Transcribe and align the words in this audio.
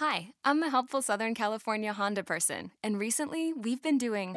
Hi, 0.00 0.30
I'm 0.46 0.62
a 0.62 0.70
helpful 0.70 1.02
Southern 1.02 1.34
California 1.34 1.92
Honda 1.92 2.24
person, 2.24 2.70
and 2.82 2.98
recently 2.98 3.52
we've 3.52 3.82
been 3.82 3.98
doing 3.98 4.34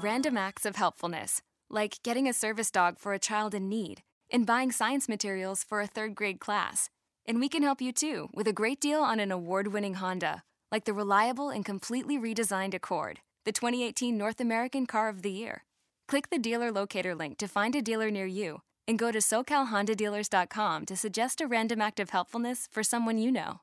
random 0.00 0.36
acts 0.36 0.64
of 0.64 0.76
helpfulness, 0.76 1.42
like 1.68 1.98
getting 2.04 2.28
a 2.28 2.32
service 2.32 2.70
dog 2.70 2.96
for 2.96 3.12
a 3.12 3.18
child 3.18 3.52
in 3.52 3.68
need 3.68 4.02
and 4.30 4.46
buying 4.46 4.70
science 4.70 5.08
materials 5.08 5.64
for 5.64 5.80
a 5.80 5.88
third 5.88 6.14
grade 6.14 6.38
class. 6.38 6.88
And 7.26 7.40
we 7.40 7.48
can 7.48 7.64
help 7.64 7.80
you 7.80 7.90
too 7.90 8.28
with 8.32 8.46
a 8.46 8.52
great 8.52 8.80
deal 8.80 9.00
on 9.00 9.18
an 9.18 9.32
award 9.32 9.72
winning 9.72 9.94
Honda, 9.94 10.44
like 10.70 10.84
the 10.84 10.94
reliable 10.94 11.50
and 11.50 11.64
completely 11.64 12.16
redesigned 12.16 12.72
Accord, 12.72 13.18
the 13.44 13.50
2018 13.50 14.16
North 14.16 14.40
American 14.40 14.86
Car 14.86 15.08
of 15.08 15.22
the 15.22 15.32
Year. 15.32 15.64
Click 16.06 16.30
the 16.30 16.38
dealer 16.38 16.70
locator 16.70 17.16
link 17.16 17.38
to 17.38 17.48
find 17.48 17.74
a 17.74 17.82
dealer 17.82 18.08
near 18.08 18.26
you 18.26 18.60
and 18.86 19.00
go 19.00 19.10
to 19.10 19.18
SoCalHondaDealers.com 19.18 20.86
to 20.86 20.96
suggest 20.96 21.40
a 21.40 21.48
random 21.48 21.80
act 21.80 21.98
of 21.98 22.10
helpfulness 22.10 22.68
for 22.70 22.84
someone 22.84 23.18
you 23.18 23.32
know. 23.32 23.62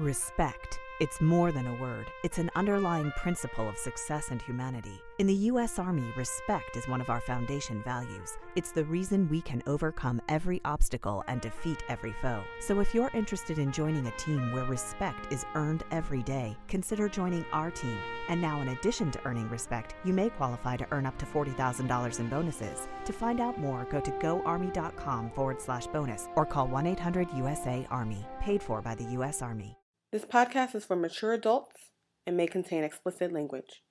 Respect. 0.00 0.80
It's 0.98 1.20
more 1.20 1.52
than 1.52 1.66
a 1.66 1.74
word, 1.74 2.10
it's 2.24 2.38
an 2.38 2.50
underlying 2.54 3.10
principle 3.18 3.68
of 3.68 3.76
success 3.76 4.30
and 4.30 4.40
humanity. 4.40 4.98
In 5.18 5.26
the 5.26 5.34
U.S. 5.50 5.78
Army, 5.78 6.10
respect 6.16 6.74
is 6.74 6.88
one 6.88 7.02
of 7.02 7.10
our 7.10 7.20
foundation 7.20 7.82
values. 7.82 8.38
It's 8.56 8.72
the 8.72 8.84
reason 8.84 9.28
we 9.28 9.42
can 9.42 9.62
overcome 9.66 10.22
every 10.30 10.62
obstacle 10.64 11.22
and 11.26 11.42
defeat 11.42 11.82
every 11.90 12.14
foe. 12.22 12.42
So 12.60 12.80
if 12.80 12.94
you're 12.94 13.10
interested 13.12 13.58
in 13.58 13.72
joining 13.72 14.06
a 14.06 14.16
team 14.16 14.52
where 14.52 14.64
respect 14.64 15.30
is 15.30 15.44
earned 15.54 15.84
every 15.90 16.22
day, 16.22 16.56
consider 16.66 17.06
joining 17.06 17.44
our 17.52 17.70
team. 17.70 17.98
And 18.30 18.40
now, 18.40 18.62
in 18.62 18.68
addition 18.68 19.10
to 19.10 19.26
earning 19.26 19.50
respect, 19.50 19.96
you 20.04 20.14
may 20.14 20.30
qualify 20.30 20.78
to 20.78 20.86
earn 20.92 21.04
up 21.04 21.18
to 21.18 21.26
$40,000 21.26 22.20
in 22.20 22.28
bonuses. 22.28 22.88
To 23.04 23.12
find 23.12 23.40
out 23.40 23.58
more, 23.58 23.86
go 23.90 24.00
to 24.00 24.10
goarmy.com 24.12 25.30
forward 25.32 25.60
slash 25.60 25.86
bonus 25.88 26.28
or 26.36 26.46
call 26.46 26.68
1 26.68 26.86
800 26.86 27.28
USA 27.36 27.86
Army, 27.90 28.26
paid 28.40 28.62
for 28.62 28.80
by 28.80 28.94
the 28.94 29.04
U.S. 29.04 29.42
Army. 29.42 29.79
This 30.12 30.24
podcast 30.24 30.74
is 30.74 30.84
for 30.84 30.96
mature 30.96 31.32
adults 31.32 31.90
and 32.26 32.36
may 32.36 32.48
contain 32.48 32.82
explicit 32.82 33.32
language. 33.32 33.84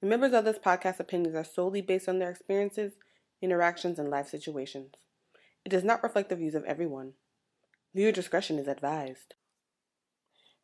The 0.00 0.06
members 0.06 0.32
of 0.32 0.46
this 0.46 0.58
podcast 0.58 0.98
opinions 0.98 1.36
are 1.36 1.44
solely 1.44 1.82
based 1.82 2.08
on 2.08 2.18
their 2.18 2.30
experiences, 2.30 2.94
interactions, 3.42 3.98
and 3.98 4.08
life 4.08 4.28
situations. 4.28 4.94
It 5.62 5.68
does 5.68 5.84
not 5.84 6.02
reflect 6.02 6.30
the 6.30 6.36
views 6.36 6.54
of 6.54 6.64
everyone. 6.64 7.12
Viewer 7.94 8.12
discretion 8.12 8.58
is 8.58 8.66
advised. 8.66 9.34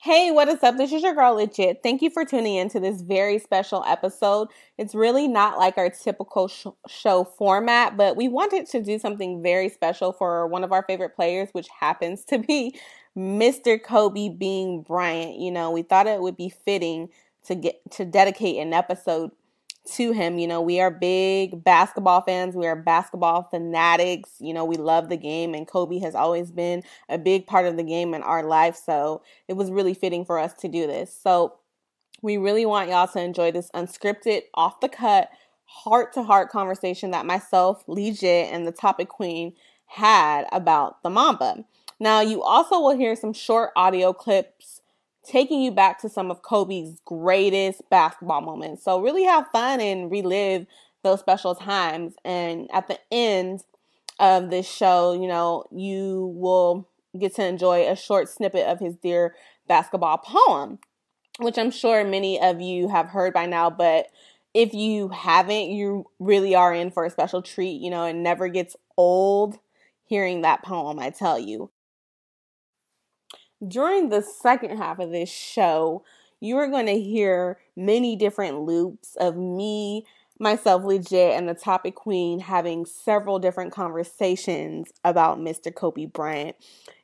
Hey, 0.00 0.30
what 0.30 0.48
is 0.48 0.62
up? 0.62 0.76
This 0.76 0.92
is 0.92 1.02
your 1.02 1.12
girl 1.12 1.34
Legit. 1.34 1.80
Thank 1.82 2.02
you 2.02 2.08
for 2.08 2.24
tuning 2.24 2.54
in 2.54 2.70
to 2.70 2.78
this 2.78 3.02
very 3.02 3.40
special 3.40 3.82
episode. 3.84 4.46
It's 4.78 4.94
really 4.94 5.26
not 5.26 5.58
like 5.58 5.76
our 5.76 5.90
typical 5.90 6.46
sh- 6.46 6.66
show 6.86 7.24
format, 7.24 7.96
but 7.96 8.16
we 8.16 8.28
wanted 8.28 8.66
to 8.66 8.80
do 8.80 9.00
something 9.00 9.42
very 9.42 9.68
special 9.68 10.12
for 10.12 10.46
one 10.46 10.62
of 10.62 10.70
our 10.70 10.84
favorite 10.84 11.16
players, 11.16 11.48
which 11.50 11.66
happens 11.80 12.24
to 12.26 12.38
be 12.38 12.78
Mr. 13.18 13.82
Kobe 13.82 14.28
Bean 14.28 14.82
Bryant. 14.82 15.36
You 15.38 15.50
know, 15.50 15.72
we 15.72 15.82
thought 15.82 16.06
it 16.06 16.22
would 16.22 16.36
be 16.36 16.48
fitting 16.48 17.08
to 17.46 17.54
get 17.56 17.80
to 17.92 18.04
dedicate 18.04 18.58
an 18.58 18.72
episode 18.72 19.32
to 19.94 20.12
him. 20.12 20.38
You 20.38 20.46
know, 20.46 20.60
we 20.60 20.80
are 20.80 20.90
big 20.90 21.64
basketball 21.64 22.20
fans. 22.20 22.54
We 22.54 22.66
are 22.66 22.76
basketball 22.76 23.48
fanatics. 23.50 24.30
You 24.38 24.54
know, 24.54 24.64
we 24.64 24.76
love 24.76 25.08
the 25.08 25.16
game, 25.16 25.54
and 25.54 25.66
Kobe 25.66 25.98
has 25.98 26.14
always 26.14 26.52
been 26.52 26.82
a 27.08 27.18
big 27.18 27.46
part 27.46 27.66
of 27.66 27.76
the 27.76 27.82
game 27.82 28.14
in 28.14 28.22
our 28.22 28.44
life. 28.44 28.76
So 28.76 29.22
it 29.48 29.54
was 29.54 29.70
really 29.70 29.94
fitting 29.94 30.24
for 30.24 30.38
us 30.38 30.54
to 30.54 30.68
do 30.68 30.86
this. 30.86 31.12
So 31.12 31.54
we 32.22 32.36
really 32.36 32.66
want 32.66 32.90
y'all 32.90 33.08
to 33.08 33.20
enjoy 33.20 33.50
this 33.50 33.70
unscripted, 33.74 34.42
off 34.54 34.80
the 34.80 34.88
cut, 34.88 35.30
heart 35.64 36.12
to 36.14 36.22
heart 36.22 36.50
conversation 36.50 37.10
that 37.12 37.26
myself, 37.26 37.82
Legit, 37.86 38.52
and 38.52 38.66
the 38.66 38.72
topic 38.72 39.08
queen 39.08 39.54
had 39.86 40.46
about 40.52 41.02
the 41.02 41.10
Mamba. 41.10 41.64
Now, 42.00 42.20
you 42.20 42.42
also 42.42 42.80
will 42.80 42.96
hear 42.96 43.16
some 43.16 43.32
short 43.32 43.70
audio 43.74 44.12
clips 44.12 44.80
taking 45.24 45.60
you 45.60 45.72
back 45.72 46.00
to 46.00 46.08
some 46.08 46.30
of 46.30 46.42
Kobe's 46.42 47.00
greatest 47.04 47.82
basketball 47.90 48.40
moments. 48.40 48.84
So, 48.84 49.00
really 49.00 49.24
have 49.24 49.48
fun 49.52 49.80
and 49.80 50.10
relive 50.10 50.66
those 51.02 51.20
special 51.20 51.54
times. 51.54 52.14
And 52.24 52.68
at 52.72 52.86
the 52.88 52.98
end 53.10 53.64
of 54.20 54.50
this 54.50 54.70
show, 54.70 55.12
you 55.12 55.26
know, 55.26 55.64
you 55.70 56.32
will 56.36 56.88
get 57.18 57.34
to 57.36 57.44
enjoy 57.44 57.88
a 57.88 57.96
short 57.96 58.28
snippet 58.28 58.66
of 58.66 58.78
his 58.78 58.94
Dear 58.96 59.34
Basketball 59.66 60.18
poem, 60.18 60.78
which 61.38 61.58
I'm 61.58 61.70
sure 61.70 62.04
many 62.04 62.40
of 62.40 62.60
you 62.60 62.88
have 62.88 63.08
heard 63.08 63.32
by 63.32 63.46
now. 63.46 63.70
But 63.70 64.06
if 64.54 64.72
you 64.72 65.08
haven't, 65.08 65.70
you 65.70 66.06
really 66.20 66.54
are 66.54 66.72
in 66.72 66.90
for 66.90 67.04
a 67.04 67.10
special 67.10 67.42
treat. 67.42 67.80
You 67.80 67.90
know, 67.90 68.04
it 68.04 68.14
never 68.14 68.48
gets 68.48 68.76
old 68.96 69.58
hearing 70.04 70.42
that 70.42 70.62
poem, 70.62 70.98
I 70.98 71.10
tell 71.10 71.38
you 71.38 71.70
during 73.66 74.08
the 74.08 74.22
second 74.22 74.76
half 74.76 74.98
of 74.98 75.10
this 75.10 75.30
show, 75.30 76.04
you 76.40 76.56
are 76.58 76.68
going 76.68 76.86
to 76.86 77.00
hear 77.00 77.58
many 77.76 78.14
different 78.16 78.60
loops 78.60 79.16
of 79.16 79.36
me, 79.36 80.04
myself, 80.38 80.84
legit, 80.84 81.36
and 81.36 81.48
the 81.48 81.54
topic 81.54 81.96
queen 81.96 82.38
having 82.38 82.86
several 82.86 83.38
different 83.38 83.72
conversations 83.72 84.92
about 85.04 85.38
Mr. 85.38 85.74
Kobe 85.74 86.06
Bryant. 86.06 86.56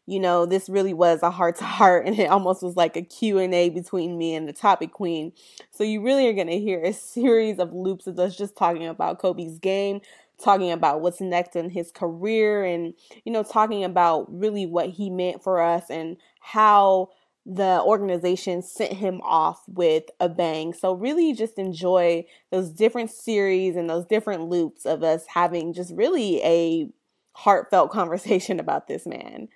You 0.06 0.20
know, 0.20 0.44
this 0.44 0.69
really 0.69 0.93
was 0.93 1.22
a 1.22 1.31
heart 1.31 1.56
to 1.56 1.64
heart 1.64 2.06
and 2.06 2.19
it 2.19 2.31
almost 2.31 2.62
was 2.62 2.76
like 2.76 2.94
a 2.97 3.03
Q&A 3.03 3.70
between 3.70 4.19
me 4.19 4.34
and 4.34 4.47
the 4.47 4.53
topic 4.53 4.93
queen. 4.93 5.32
So 5.72 5.82
you 5.82 6.03
really 6.03 6.28
are 6.28 6.34
going 6.34 6.47
to 6.48 6.60
hear 6.60 6.82
a 6.82 6.93
series 6.93 7.59
of 7.59 7.72
loops 7.72 8.06
of 8.06 8.19
us 8.19 8.37
just 8.37 8.54
talking 8.54 8.87
about 8.87 9.19
Kobe's 9.19 9.59
game, 9.59 10.03
talking 10.43 10.72
about 10.72 11.00
what's 11.00 11.20
next 11.20 11.56
in 11.56 11.70
his 11.70 11.91
career 11.91 12.64
and 12.64 12.94
you 13.25 13.32
know 13.32 13.43
talking 13.43 13.84
about 13.84 14.26
really 14.32 14.66
what 14.66 14.91
he 14.91 15.09
meant 15.09 15.43
for 15.43 15.60
us 15.60 15.84
and 15.91 16.16
how 16.44 17.09
the 17.47 17.81
organization 17.82 18.60
sent 18.60 18.93
him 18.93 19.21
off 19.22 19.62
with 19.66 20.05
a 20.21 20.28
bang. 20.28 20.75
So 20.75 20.93
really 20.93 21.32
just 21.32 21.59
enjoy 21.59 22.27
those 22.50 22.71
different 22.71 23.10
series 23.10 23.77
and 23.77 23.88
those 23.88 24.05
different 24.05 24.49
loops 24.49 24.84
of 24.84 25.03
us 25.03 25.25
having 25.27 25.72
just 25.72 25.93
really 25.94 26.43
a 26.43 26.91
heartfelt 27.32 27.91
conversation 27.93 28.60
about 28.60 28.88
this 28.88 29.06
man. 29.06 29.49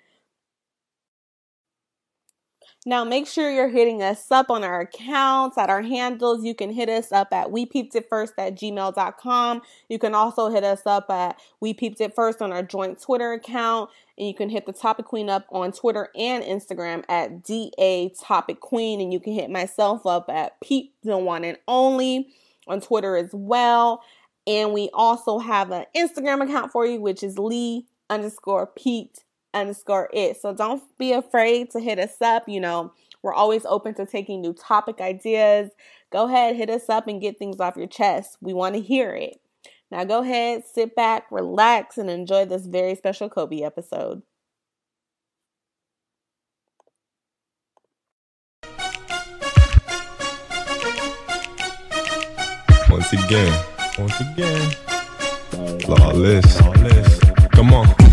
Now, 2.85 3.03
make 3.03 3.27
sure 3.27 3.51
you're 3.51 3.67
hitting 3.67 4.01
us 4.01 4.31
up 4.31 4.49
on 4.49 4.63
our 4.63 4.79
accounts, 4.81 5.57
at 5.57 5.69
our 5.69 5.81
handles. 5.81 6.45
You 6.45 6.55
can 6.55 6.71
hit 6.71 6.87
us 6.87 7.11
up 7.11 7.33
at 7.33 7.51
we 7.51 7.65
peeped 7.65 7.93
it 7.95 8.07
first 8.09 8.33
at 8.37 8.55
gmail.com. 8.55 9.61
You 9.89 9.99
can 9.99 10.15
also 10.15 10.49
hit 10.49 10.63
us 10.63 10.83
up 10.85 11.09
at 11.09 11.37
we 11.59 11.73
peeped 11.73 11.99
it 11.99 12.15
first 12.15 12.41
on 12.41 12.53
our 12.53 12.63
joint 12.63 13.01
Twitter 13.01 13.33
account. 13.33 13.89
And 14.17 14.27
you 14.27 14.33
can 14.33 14.49
hit 14.49 14.65
the 14.65 14.71
Topic 14.71 15.05
Queen 15.05 15.29
up 15.29 15.45
on 15.51 15.73
Twitter 15.73 16.07
and 16.15 16.41
Instagram 16.41 17.03
at 17.09 17.43
DA 17.43 18.13
Topic 18.17 18.61
Queen. 18.61 19.01
And 19.01 19.11
you 19.11 19.19
can 19.19 19.33
hit 19.33 19.49
myself 19.49 20.05
up 20.05 20.29
at 20.29 20.59
Peep 20.61 20.93
the 21.03 21.17
One 21.17 21.43
and 21.43 21.57
Only 21.67 22.29
on 22.65 22.79
Twitter 22.79 23.17
as 23.17 23.31
well. 23.33 24.01
And 24.47 24.71
we 24.71 24.89
also 24.93 25.39
have 25.39 25.71
an 25.71 25.85
Instagram 25.95 26.43
account 26.43 26.71
for 26.71 26.85
you, 26.85 27.01
which 27.01 27.23
is 27.23 27.37
Lee 27.37 27.87
underscore 28.09 28.67
Peeped 28.67 29.25
underscore 29.53 30.09
it. 30.13 30.41
So 30.41 30.53
don't 30.53 30.81
be 30.97 31.13
afraid 31.13 31.71
to 31.71 31.79
hit 31.79 31.99
us 31.99 32.21
up. 32.21 32.47
You 32.47 32.59
know, 32.59 32.93
we're 33.23 33.33
always 33.33 33.65
open 33.65 33.93
to 33.95 34.05
taking 34.05 34.41
new 34.41 34.53
topic 34.53 35.01
ideas. 35.01 35.71
Go 36.11 36.27
ahead, 36.27 36.55
hit 36.55 36.69
us 36.69 36.89
up 36.89 37.07
and 37.07 37.21
get 37.21 37.37
things 37.37 37.59
off 37.59 37.77
your 37.77 37.87
chest. 37.87 38.37
We 38.41 38.53
want 38.53 38.75
to 38.75 38.81
hear 38.81 39.13
it. 39.13 39.39
Now 39.91 40.03
go 40.03 40.21
ahead, 40.21 40.63
sit 40.71 40.95
back, 40.95 41.25
relax, 41.31 41.97
and 41.97 42.09
enjoy 42.09 42.45
this 42.45 42.65
very 42.65 42.95
special 42.95 43.29
Kobe 43.29 43.61
episode. 43.61 44.21
Once 52.89 53.13
again, 53.13 53.65
once 53.97 54.19
again, 54.19 54.71
flawless. 55.81 56.57
flawless. 56.59 57.19
Come 57.53 57.73
on. 57.73 58.08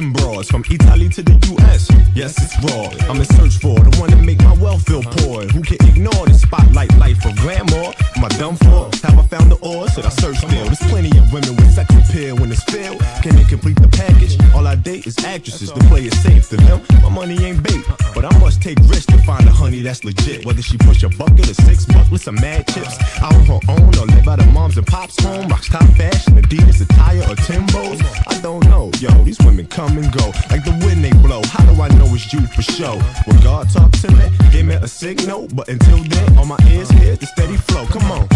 And 0.00 0.14
bras 0.14 0.48
from 0.48 0.64
Italy 0.70 1.08
to 1.08 1.22
the 1.22 1.36
US. 1.52 1.90
Yes, 2.14 2.32
it's 2.42 2.56
raw. 2.64 2.88
I'm 3.10 3.18
in 3.18 3.24
search 3.24 3.58
for 3.60 3.76
the 3.78 3.92
one 4.00 4.10
to 4.10 4.16
make 4.16 4.38
my 4.42 4.54
wealth 4.54 4.86
feel 4.86 5.02
poor. 5.02 5.44
Who 5.44 5.62
can 5.62 5.76
ignore 5.86 6.26
the 6.26 6.34
spotlight 6.34 6.94
life 6.96 7.24
of 7.24 7.36
grandma? 7.36 7.92
Am 8.16 8.24
I 8.24 8.28
done 8.40 8.56
for? 8.56 8.88
Have 9.04 9.18
I 9.18 9.24
found 9.26 9.50
the 9.52 9.58
ore, 9.62 9.88
said 9.88 10.06
I 10.06 10.10
search 10.10 10.38
still. 10.38 10.64
There's 10.64 10.80
plenty 10.88 11.12
of 11.18 11.32
women 11.32 11.56
with 11.56 11.74
sex 11.74 11.92
appeal 11.92 12.36
when 12.36 12.50
it's 12.50 12.62
filled. 12.64 13.00
Can 13.22 13.36
they 13.36 13.44
complete 13.44 13.80
the 13.80 13.88
package? 13.88 14.38
All 14.54 14.66
I 14.66 14.76
date 14.76 15.06
is 15.06 15.18
actresses 15.24 15.70
to 15.70 15.80
play 15.90 16.04
it 16.06 16.14
safe. 16.14 16.48
To 16.50 16.56
them, 16.56 16.80
my 17.02 17.08
money 17.08 17.36
ain't 17.44 17.62
bait, 17.62 17.84
but 18.14 18.24
I 18.24 18.32
must 18.38 18.62
take 18.62 18.78
risks 18.88 19.06
to 19.06 19.18
find 19.22 19.39
a 19.80 19.84
that's 19.84 20.04
legit. 20.04 20.44
Whether 20.44 20.62
she 20.62 20.76
push 20.78 21.02
a 21.02 21.08
bucket 21.08 21.48
or 21.50 21.54
six 21.54 21.84
bucklets 21.86 22.26
of 22.26 22.34
mad 22.34 22.66
chips, 22.68 22.98
out 23.20 23.34
on 23.34 23.44
her 23.46 23.60
own 23.68 23.88
or 23.98 24.06
live 24.06 24.24
by 24.24 24.36
the 24.36 24.46
mom's 24.52 24.76
and 24.76 24.86
pop's 24.86 25.22
home, 25.22 25.48
rocks 25.48 25.68
top 25.68 25.84
fashion, 25.96 26.34
Adidas 26.40 26.80
attire 26.80 27.20
or 27.22 27.36
Timbos. 27.46 28.00
I 28.28 28.40
don't 28.40 28.64
know, 28.66 28.90
yo. 28.98 29.10
These 29.24 29.38
women 29.40 29.66
come 29.66 29.98
and 29.98 30.10
go 30.12 30.26
like 30.50 30.64
the 30.64 30.76
wind 30.84 31.04
they 31.04 31.12
blow. 31.12 31.42
How 31.44 31.64
do 31.64 31.80
I 31.80 31.88
know 31.88 32.06
it's 32.14 32.32
you 32.32 32.40
for 32.48 32.62
sure? 32.62 32.98
When 33.26 33.40
God 33.40 33.70
talk 33.70 33.90
to 33.92 34.10
me, 34.12 34.24
give 34.52 34.66
me 34.66 34.74
a 34.74 34.88
signal, 34.88 35.48
but 35.54 35.68
until 35.68 35.98
then, 36.04 36.38
on 36.38 36.48
my 36.48 36.58
ears 36.68 36.90
here's 36.90 37.18
the 37.18 37.26
steady 37.26 37.56
flow. 37.56 37.86
Come 37.86 38.10
on. 38.10 38.28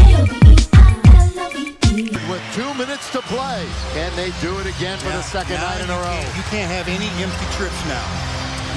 With 2.28 2.42
two 2.54 2.72
minutes 2.74 3.10
to 3.12 3.20
play, 3.22 3.66
can 3.92 4.14
they 4.16 4.30
do 4.40 4.58
it 4.58 4.66
again 4.66 4.98
for 4.98 5.10
the 5.10 5.22
second 5.22 5.54
Now 5.56 5.68
night 5.70 5.80
in 5.84 5.90
a 5.90 5.96
row? 5.96 6.02
can't- 6.20 6.36
You 6.36 6.42
can't 6.50 6.70
have 6.72 6.88
any 6.88 7.06
empty 7.22 7.46
trips 7.56 7.78
now. 7.86 8.04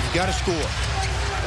You've 0.03 0.13
got 0.13 0.25
to 0.27 0.33
score. 0.33 0.69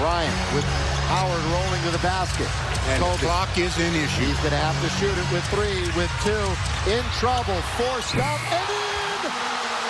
Ryan 0.01 0.33
with 0.57 0.65
Howard 1.13 1.45
rolling 1.53 1.83
to 1.85 1.93
the 1.93 2.01
basket. 2.01 2.49
And 2.89 3.05
Kobe. 3.05 3.21
clock 3.21 3.53
is 3.61 3.77
an 3.77 3.93
issue. 3.93 4.25
He's 4.25 4.41
going 4.41 4.57
to 4.57 4.65
have 4.65 4.79
to 4.81 4.89
shoot 4.97 5.13
it 5.13 5.29
with 5.29 5.45
three, 5.53 5.85
with 5.93 6.09
two. 6.25 6.47
In 6.89 7.05
trouble, 7.21 7.61
forced 7.77 8.17
up, 8.17 8.41
and 8.49 8.65
in! 8.65 9.29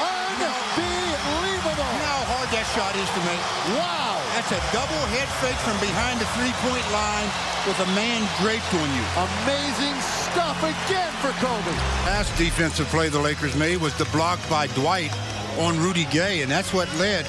Unbelievable! 0.02 1.86
You 1.94 2.02
know 2.02 2.18
how 2.18 2.26
hard 2.34 2.48
that 2.50 2.66
shot 2.74 2.98
is 2.98 3.06
to 3.14 3.22
make? 3.22 3.42
Wow! 3.78 4.18
That's 4.34 4.50
a 4.50 4.60
double 4.74 5.02
head 5.14 5.30
fake 5.38 5.58
from 5.62 5.78
behind 5.78 6.18
the 6.18 6.26
three-point 6.34 6.86
line 6.90 7.30
with 7.70 7.78
a 7.78 7.88
man 7.94 8.26
draped 8.42 8.72
on 8.74 8.88
you. 8.90 9.04
Amazing 9.46 9.94
stuff 10.02 10.58
again 10.66 11.12
for 11.22 11.30
Kobe. 11.38 11.70
Last 12.10 12.34
defensive 12.36 12.86
play 12.88 13.08
the 13.08 13.18
Lakers 13.18 13.54
made 13.54 13.78
was 13.78 13.94
the 13.94 14.06
block 14.06 14.40
by 14.50 14.66
Dwight 14.68 15.14
on 15.58 15.78
Rudy 15.78 16.06
Gay, 16.06 16.42
and 16.42 16.50
that's 16.50 16.72
what 16.72 16.90
led 16.96 17.26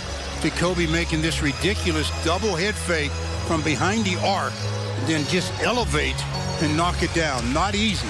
Kobe 0.49 0.87
making 0.87 1.21
this 1.21 1.41
ridiculous 1.41 2.09
double 2.25 2.55
head 2.55 2.73
fake 2.73 3.11
from 3.45 3.61
behind 3.61 4.05
the 4.05 4.17
arc, 4.25 4.53
and 4.97 5.07
then 5.07 5.25
just 5.27 5.53
elevate 5.61 6.17
and 6.61 6.75
knock 6.75 7.03
it 7.03 7.13
down. 7.13 7.53
Not 7.53 7.75
easy. 7.75 8.07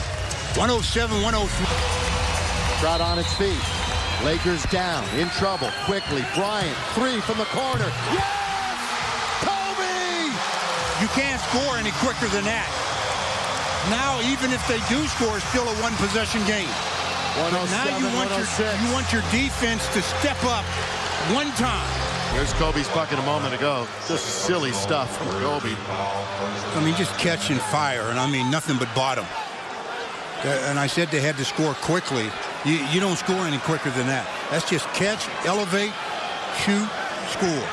107, 0.55 1.21
103. 1.21 1.65
Crowd 2.79 3.01
on 3.01 3.19
its 3.19 3.33
feet. 3.35 3.59
Lakers 4.23 4.63
down, 4.71 5.03
in 5.17 5.27
trouble, 5.35 5.71
quickly. 5.83 6.23
Bryant, 6.35 6.77
three 6.93 7.19
from 7.21 7.37
the 7.37 7.49
corner. 7.51 7.89
Yes! 8.15 8.79
Kobe! 9.43 10.31
You 11.01 11.09
can't 11.17 11.41
score 11.49 11.75
any 11.75 11.91
quicker 11.99 12.27
than 12.29 12.45
that. 12.45 12.69
Now, 13.89 14.21
even 14.29 14.53
if 14.53 14.61
they 14.69 14.79
do 14.87 15.01
score, 15.09 15.35
it's 15.37 15.47
still 15.49 15.65
a 15.67 15.75
one-possession 15.81 16.45
game. 16.45 16.69
But 17.35 17.51
now 17.71 17.97
you 17.97 18.05
107, 18.11 18.13
want 18.13 18.29
your 18.29 18.45
you 18.77 18.89
want 18.93 19.07
your 19.11 19.25
defense 19.31 19.87
to 19.95 20.01
step 20.03 20.37
up 20.43 20.65
one 21.33 21.49
time. 21.57 22.10
Here's 22.33 22.53
Kobe's 22.53 22.87
bucket 22.89 23.19
a 23.19 23.23
moment 23.23 23.53
ago. 23.53 23.85
Just 24.07 24.45
silly 24.45 24.71
stuff 24.71 25.17
from 25.17 25.27
Kobe. 25.41 25.75
I 25.89 26.81
mean, 26.83 26.95
just 26.95 27.13
catching 27.17 27.57
fire, 27.57 28.09
and 28.09 28.17
I 28.19 28.29
mean 28.29 28.49
nothing 28.49 28.77
but 28.77 28.87
bottom. 28.95 29.25
Uh, 30.43 30.47
And 30.69 30.79
I 30.79 30.87
said 30.87 31.09
they 31.11 31.19
had 31.21 31.37
to 31.37 31.45
score 31.45 31.73
quickly. 31.75 32.31
You, 32.65 32.79
you 32.93 32.99
don't 32.99 33.17
score 33.17 33.45
any 33.45 33.57
quicker 33.59 33.89
than 33.91 34.07
that. 34.07 34.25
That's 34.49 34.67
just 34.69 34.87
catch, 34.93 35.27
elevate, 35.45 35.93
shoot, 36.63 36.87
score. 37.29 37.67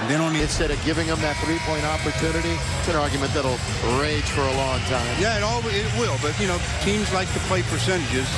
And 0.00 0.10
then 0.10 0.20
on 0.20 0.34
the 0.34 0.42
Instead 0.42 0.70
of 0.70 0.82
giving 0.84 1.06
them 1.06 1.20
that 1.22 1.36
three-point 1.40 1.84
opportunity, 1.86 2.52
it's 2.52 2.88
an 2.88 2.96
argument 2.96 3.32
that'll 3.32 3.56
rage 4.02 4.28
for 4.28 4.42
a 4.42 4.56
long 4.60 4.80
time. 4.92 5.08
Yeah, 5.22 5.38
it 5.38 5.42
always 5.42 5.72
it 5.72 5.88
will. 5.96 6.18
But 6.20 6.38
you 6.38 6.46
know, 6.48 6.58
teams 6.82 7.08
like 7.14 7.32
to 7.32 7.40
play 7.48 7.62
percentages. 7.62 8.28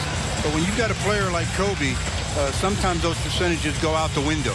But 0.45 0.55
when 0.55 0.63
you've 0.63 0.79
got 0.79 0.93
a 0.93 0.99
player 1.03 1.29
like 1.33 1.49
Kobe, 1.59 1.97
uh, 2.39 2.53
sometimes 2.53 3.03
those 3.03 3.19
percentages 3.27 3.77
go 3.83 3.95
out 3.95 4.11
the 4.15 4.23
window. 4.23 4.55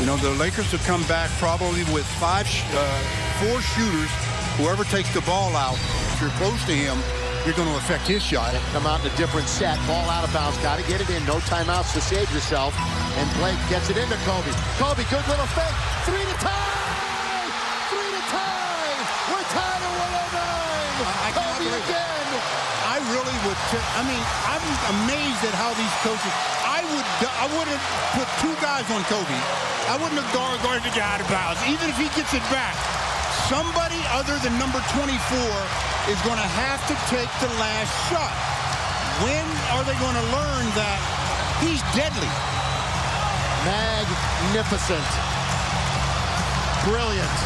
You 0.00 0.06
know, 0.06 0.16
the 0.16 0.30
Lakers 0.34 0.70
have 0.72 0.82
come 0.84 1.02
back 1.06 1.30
probably 1.38 1.84
with 1.94 2.06
five, 2.18 2.46
sh- 2.48 2.64
uh, 2.74 2.98
four 3.38 3.60
shooters. 3.62 4.10
Whoever 4.58 4.82
takes 4.84 5.12
the 5.14 5.22
ball 5.22 5.54
out, 5.54 5.78
if 6.12 6.18
you're 6.20 6.34
close 6.42 6.58
to 6.66 6.74
him, 6.74 6.98
you're 7.46 7.54
going 7.54 7.70
to 7.70 7.78
affect 7.78 8.06
his 8.10 8.22
shot. 8.22 8.50
Come 8.74 8.86
out 8.86 8.98
in 9.04 9.10
a 9.10 9.16
different 9.16 9.46
set. 9.46 9.78
Ball 9.86 10.02
out 10.10 10.26
of 10.26 10.32
bounds. 10.34 10.58
Got 10.58 10.78
to 10.82 10.86
get 10.90 11.00
it 11.00 11.08
in. 11.10 11.22
No 11.24 11.38
timeouts 11.46 11.94
to 11.94 12.00
save 12.02 12.26
yourself. 12.34 12.74
And 13.18 13.26
Blake 13.38 13.58
gets 13.70 13.90
it 13.90 13.96
into 13.96 14.18
Kobe. 14.26 14.50
Kobe, 14.78 15.06
good 15.06 15.22
little 15.30 15.46
fake. 15.54 15.76
Three 16.06 16.22
to 16.22 16.36
tie. 16.42 16.82
Three 17.90 18.10
to 18.10 18.22
tie. 18.30 18.98
We're 19.30 19.46
tied 19.54 19.82
at 19.86 19.94
109. 20.02 20.42
I 20.42 21.30
cannot 21.30 21.46
Kobe 21.46 21.70
believe 21.70 21.78
it. 21.78 21.86
again. 21.86 22.26
I 22.90 22.96
really 23.14 23.36
would. 23.46 23.58
T- 23.70 23.86
I 23.98 24.02
mean, 24.06 24.22
I'm 24.50 24.64
amazed 25.06 25.42
at 25.46 25.54
how 25.54 25.70
these 25.78 25.94
coaches. 26.02 26.34
I 26.92 27.00
would. 27.00 27.08
I 27.24 27.46
would 27.56 27.68
have 27.72 27.84
put 28.12 28.28
two 28.44 28.52
guys 28.60 28.84
on 28.92 29.00
Kobe. 29.08 29.38
I 29.88 29.96
wouldn't 29.96 30.20
have 30.20 30.28
guarded 30.36 30.60
guard 30.60 30.84
the 30.84 30.92
guy 30.92 31.16
out 31.16 31.24
of 31.24 31.28
bounds, 31.32 31.56
even 31.64 31.88
if 31.88 31.96
he 31.96 32.12
gets 32.12 32.36
it 32.36 32.44
back. 32.52 32.76
Somebody 33.48 33.96
other 34.12 34.36
than 34.44 34.52
number 34.60 34.76
24 34.92 35.08
is 36.12 36.20
going 36.28 36.36
to 36.36 36.50
have 36.60 36.84
to 36.92 36.94
take 37.08 37.32
the 37.40 37.48
last 37.56 37.88
shot. 38.12 38.36
When 39.24 39.46
are 39.72 39.84
they 39.88 39.96
going 40.04 40.16
to 40.20 40.26
learn 40.36 40.64
that 40.76 41.00
he's 41.64 41.80
deadly? 41.96 42.28
Magnificent. 43.64 45.08
Brilliant. 46.84 47.36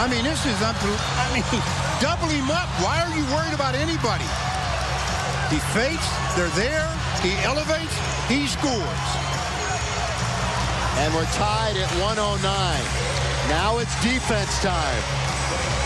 I 0.00 0.08
mean, 0.08 0.24
this 0.24 0.40
is 0.48 0.56
unbelievable. 0.64 1.20
I 1.20 1.28
mean, 1.36 1.44
double 2.00 2.32
him 2.32 2.48
up. 2.48 2.68
Why 2.80 3.04
are 3.04 3.12
you 3.12 3.28
worried 3.28 3.52
about 3.52 3.76
anybody? 3.76 4.24
He 5.52 5.60
fakes. 5.76 6.08
They're 6.32 6.48
there. 6.56 6.88
He 7.20 7.36
elevates. 7.44 8.09
He 8.30 8.46
scores. 8.46 9.10
And 11.02 11.12
we're 11.12 11.26
tied 11.34 11.74
at 11.74 11.90
109. 11.98 12.38
Now 13.50 13.78
it's 13.82 13.90
defense 14.06 14.54
time. 14.62 15.02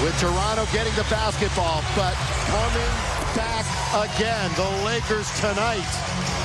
With 0.05 0.13
Toronto 0.21 0.69
getting 0.69 0.93
the 0.93 1.09
basketball, 1.09 1.81
but 1.97 2.13
coming 2.53 2.93
back 3.33 3.65
again. 3.97 4.53
The 4.61 4.69
Lakers 4.85 5.33
tonight. 5.41 5.89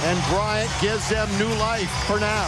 And 0.08 0.16
Bryant 0.32 0.72
gives 0.80 1.10
them 1.10 1.28
new 1.38 1.52
life 1.60 1.92
for 2.08 2.18
now. 2.18 2.48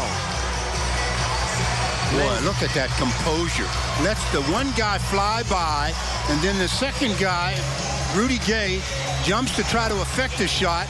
Boy, 2.16 2.40
look 2.48 2.64
at 2.64 2.72
that 2.72 2.88
composure. 2.96 3.68
Lets 4.02 4.24
the 4.32 4.42
one 4.52 4.72
guy 4.78 4.98
fly 4.98 5.44
by, 5.52 5.92
and 6.30 6.40
then 6.40 6.58
the 6.58 6.68
second 6.70 7.20
guy, 7.20 7.60
Rudy 8.16 8.40
Gay, 8.48 8.80
jumps 9.24 9.56
to 9.58 9.64
try 9.64 9.90
to 9.90 10.00
affect 10.00 10.38
the 10.38 10.48
shot, 10.48 10.88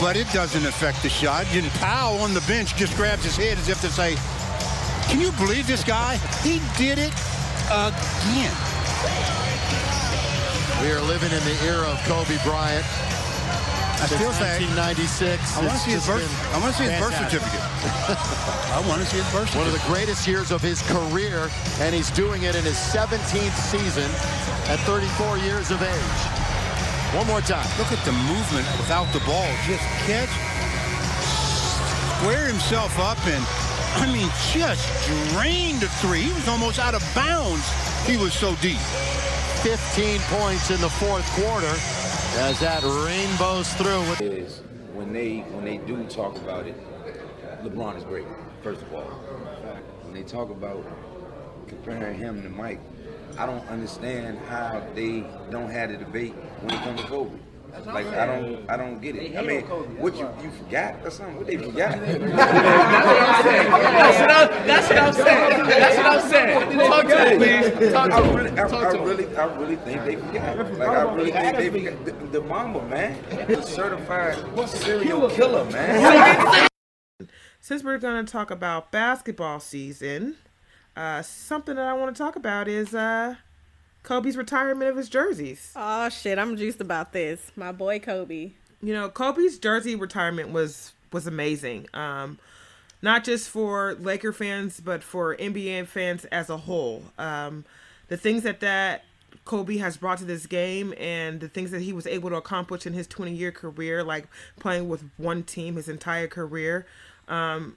but 0.00 0.16
it 0.16 0.30
doesn't 0.32 0.64
affect 0.64 1.02
the 1.02 1.08
shot. 1.08 1.46
And 1.52 1.66
Powell 1.80 2.18
on 2.20 2.34
the 2.34 2.40
bench 2.42 2.76
just 2.76 2.96
grabs 2.96 3.24
his 3.24 3.36
head 3.36 3.58
as 3.58 3.68
if 3.68 3.80
to 3.80 3.88
say, 3.88 4.14
can 5.10 5.20
you 5.20 5.32
believe 5.32 5.66
this 5.66 5.82
guy? 5.82 6.16
He 6.42 6.60
did 6.76 6.98
it 6.98 7.12
again. 7.70 8.54
We 10.82 10.92
are 10.92 11.02
living 11.02 11.32
in 11.32 11.42
the 11.44 11.56
era 11.66 11.88
of 11.88 11.98
Kobe 12.04 12.38
Bryant. 12.44 12.84
I 13.98 14.06
still 14.06 14.30
say, 14.30 14.62
1996. 14.62 15.56
I 15.56 15.66
want 15.66 15.72
to 15.72 15.78
see 15.78 15.90
his 15.90 16.06
birth. 16.06 16.22
I 16.54 16.60
want 16.60 16.70
to 16.70 16.78
see 16.78 16.86
his 16.86 17.00
birth 17.00 17.18
certificate. 17.18 17.64
I 18.70 18.84
want 18.86 19.02
to 19.02 19.06
see 19.08 19.18
his 19.18 19.32
birth 19.32 19.50
One 19.56 19.66
of 19.66 19.72
the 19.72 19.82
greatest 19.90 20.28
years 20.28 20.52
of 20.52 20.62
his 20.62 20.82
career, 20.82 21.50
and 21.80 21.92
he's 21.92 22.10
doing 22.10 22.44
it 22.44 22.54
in 22.54 22.62
his 22.62 22.76
17th 22.76 23.58
season 23.58 24.06
at 24.70 24.78
34 24.86 25.38
years 25.38 25.72
of 25.72 25.82
age. 25.82 26.47
One 27.16 27.26
more 27.26 27.40
time. 27.40 27.66
Look 27.78 27.90
at 27.90 28.04
the 28.04 28.12
movement 28.12 28.66
without 28.76 29.10
the 29.14 29.20
ball. 29.20 29.48
Just 29.64 29.82
catch, 30.04 30.28
square 32.20 32.46
himself 32.46 32.98
up, 32.98 33.16
and 33.26 33.42
I 33.96 34.12
mean, 34.12 34.28
just 34.52 34.84
drained 35.32 35.80
the 35.80 35.88
three. 35.88 36.20
He 36.20 36.32
was 36.32 36.46
almost 36.48 36.78
out 36.78 36.94
of 36.94 37.02
bounds. 37.14 37.64
He 38.06 38.18
was 38.18 38.34
so 38.34 38.54
deep. 38.56 38.78
15 39.64 40.20
points 40.28 40.70
in 40.70 40.80
the 40.82 40.90
fourth 40.90 41.24
quarter 41.32 41.74
as 42.40 42.60
that 42.60 42.82
rainbows 42.84 43.72
through. 43.74 44.00
With 44.10 44.20
is 44.20 44.60
when 44.92 45.12
they 45.14 45.38
when 45.56 45.64
they 45.64 45.78
do 45.78 46.04
talk 46.04 46.36
about 46.36 46.66
it, 46.66 46.76
LeBron 47.64 47.96
is 47.96 48.04
great. 48.04 48.26
First 48.62 48.82
of 48.82 48.92
all, 48.92 49.08
when 50.04 50.12
they 50.12 50.22
talk 50.24 50.50
about 50.50 50.84
comparing 51.68 52.18
him 52.18 52.42
to 52.42 52.50
Mike, 52.50 52.80
I 53.36 53.46
don't 53.46 53.66
understand 53.68 54.38
how 54.48 54.82
they 54.94 55.24
don't 55.50 55.70
have 55.70 55.90
the 55.90 55.96
debate 55.98 56.32
when 56.62 56.74
it 56.74 56.80
comes 56.82 57.00
to 57.00 57.06
Kobe. 57.06 57.36
Like 57.86 58.06
I 58.06 58.26
don't 58.26 58.68
I 58.70 58.76
don't 58.76 59.00
get 59.00 59.14
it. 59.14 59.36
I 59.36 59.42
mean, 59.42 59.60
what 60.00 60.16
you 60.16 60.28
you 60.42 60.50
forgot 60.50 60.96
or 61.04 61.10
something? 61.10 61.36
What 61.36 61.46
they 61.46 61.58
forgot? 61.58 62.00
That's 63.86 64.18
what 64.18 64.30
I'm 64.30 64.32
saying. 64.48 64.66
That's 64.66 64.88
what 64.88 64.98
I'm 64.98 65.12
saying. 65.14 65.66
That's 65.68 65.96
what 65.96 66.06
I'm 66.06 66.30
saying. 66.30 66.78
Talk 66.78 67.06
to 67.06 67.30
me, 67.30 67.36
please. 67.76 67.92
Talk 67.92 68.10
to 68.10 68.22
me. 68.22 68.28
I, 68.50 68.52
Talk 68.68 68.86
I 68.86 68.92
to 68.92 68.98
me. 68.98 69.04
really, 69.04 69.36
I 69.36 69.44
really 69.56 69.76
think 69.76 70.04
they 70.04 70.16
forgot. 70.16 70.56
Like 70.78 70.88
I 70.88 71.02
really 71.14 71.30
think 71.30 71.56
they 71.56 71.70
forgot 71.70 72.04
the, 72.04 72.12
the 72.38 72.40
Mamba, 72.40 72.82
man, 72.88 73.16
the 73.46 73.62
certified 73.62 74.36
serial 74.68 75.30
killer, 75.30 75.64
man. 75.66 76.68
Since 77.60 77.84
we're 77.84 77.98
going 77.98 78.24
to 78.24 78.32
talk 78.32 78.50
about 78.50 78.90
basketball 78.90 79.60
season, 79.60 80.36
uh, 80.98 81.22
something 81.22 81.76
that 81.76 81.86
I 81.86 81.94
want 81.94 82.14
to 82.14 82.20
talk 82.20 82.34
about 82.34 82.66
is 82.66 82.92
uh, 82.92 83.36
Kobe's 84.02 84.36
retirement 84.36 84.90
of 84.90 84.96
his 84.96 85.08
jerseys. 85.08 85.72
Oh 85.76 86.08
shit, 86.08 86.38
I'm 86.38 86.56
juiced 86.56 86.80
about 86.80 87.12
this. 87.12 87.52
My 87.54 87.70
boy 87.70 88.00
Kobe. 88.00 88.52
You 88.82 88.92
know, 88.92 89.08
Kobe's 89.08 89.58
jersey 89.58 89.94
retirement 89.94 90.50
was 90.50 90.92
was 91.12 91.28
amazing. 91.28 91.86
Um, 91.94 92.38
not 93.00 93.22
just 93.22 93.48
for 93.48 93.94
Laker 94.00 94.32
fans, 94.32 94.80
but 94.80 95.04
for 95.04 95.36
NBA 95.36 95.86
fans 95.86 96.24
as 96.26 96.50
a 96.50 96.56
whole. 96.56 97.04
Um, 97.16 97.64
the 98.08 98.16
things 98.16 98.42
that 98.42 98.58
that 98.58 99.04
Kobe 99.44 99.76
has 99.76 99.96
brought 99.96 100.18
to 100.18 100.24
this 100.24 100.46
game 100.46 100.92
and 100.98 101.38
the 101.38 101.48
things 101.48 101.70
that 101.70 101.80
he 101.80 101.92
was 101.92 102.08
able 102.08 102.30
to 102.30 102.36
accomplish 102.36 102.86
in 102.86 102.92
his 102.92 103.06
20 103.06 103.32
year 103.32 103.52
career, 103.52 104.02
like 104.02 104.26
playing 104.58 104.88
with 104.88 105.04
one 105.16 105.44
team 105.44 105.76
his 105.76 105.88
entire 105.88 106.26
career. 106.26 106.86
Um, 107.28 107.76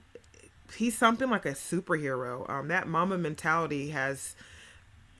he's 0.76 0.96
something 0.96 1.30
like 1.30 1.46
a 1.46 1.52
superhero. 1.52 2.48
Um, 2.48 2.68
that 2.68 2.86
Mamba 2.86 3.18
mentality 3.18 3.90
has 3.90 4.34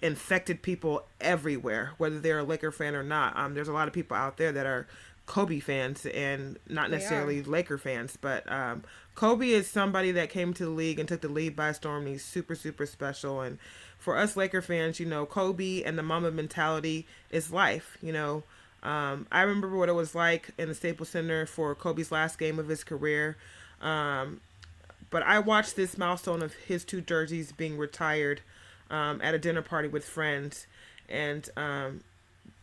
infected 0.01 0.63
people 0.63 1.05
everywhere, 1.21 1.93
whether 1.99 2.19
they're 2.19 2.41
a 2.41 2.45
Laker 2.45 2.73
fan 2.73 2.95
or 2.95 3.03
not. 3.03 3.37
Um, 3.37 3.55
there's 3.55 3.69
a 3.69 3.73
lot 3.73 3.89
of 3.89 3.95
people 3.95 4.17
out 4.17 4.37
there 4.37 4.53
that 4.53 4.67
are 4.67 4.87
Kobe 5.27 5.61
fans 5.61 6.05
and 6.07 6.59
not 6.69 6.91
necessarily 6.91 7.43
Laker 7.43 7.79
fans, 7.79 8.19
but 8.21 8.51
um, 8.51 8.83
Kobe 9.15 9.51
is 9.51 9.69
somebody 9.69 10.11
that 10.13 10.31
came 10.31 10.53
to 10.55 10.65
the 10.65 10.71
league 10.71 10.99
and 10.99 11.09
took 11.09 11.21
the 11.21 11.29
lead 11.29 11.55
by 11.55 11.73
storm. 11.73 12.07
he's 12.07 12.25
super, 12.25 12.55
super 12.55 12.87
special. 12.87 13.41
And 13.41 13.59
for 13.99 14.17
us 14.17 14.37
Laker 14.37 14.61
fans, 14.61 14.99
you 14.99 15.07
know, 15.07 15.25
Kobe 15.25 15.83
and 15.83 15.97
the 15.97 16.03
Mamba 16.03 16.33
mentality 16.33 17.07
is 17.31 17.53
life. 17.53 17.97
You 18.03 18.13
know, 18.13 18.43
um, 18.83 19.27
I 19.31 19.43
remember 19.43 19.77
what 19.77 19.89
it 19.89 19.95
was 19.95 20.15
like 20.15 20.51
in 20.59 20.69
the 20.69 20.75
Staples 20.75 21.11
Center 21.11 21.47
for 21.47 21.75
Kobe's 21.77 22.11
last 22.11 22.39
game 22.39 22.59
of 22.59 22.69
his 22.69 22.83
career. 22.83 23.37
Um, 23.81 24.41
but 25.13 25.23
I 25.23 25.39
watched 25.39 25.77
this 25.77 25.97
milestone 25.97 26.43
of 26.43 26.55
his 26.55 26.85
two 26.85 27.01
jerseys 27.01 27.53
being 27.53 27.79
retired 27.79 28.41
um, 28.91 29.21
at 29.23 29.35
a 29.35 29.39
dinner 29.39 29.63
party 29.63 29.87
with 29.87 30.05
friends, 30.05 30.67
and 31.09 31.49
um, 31.57 32.01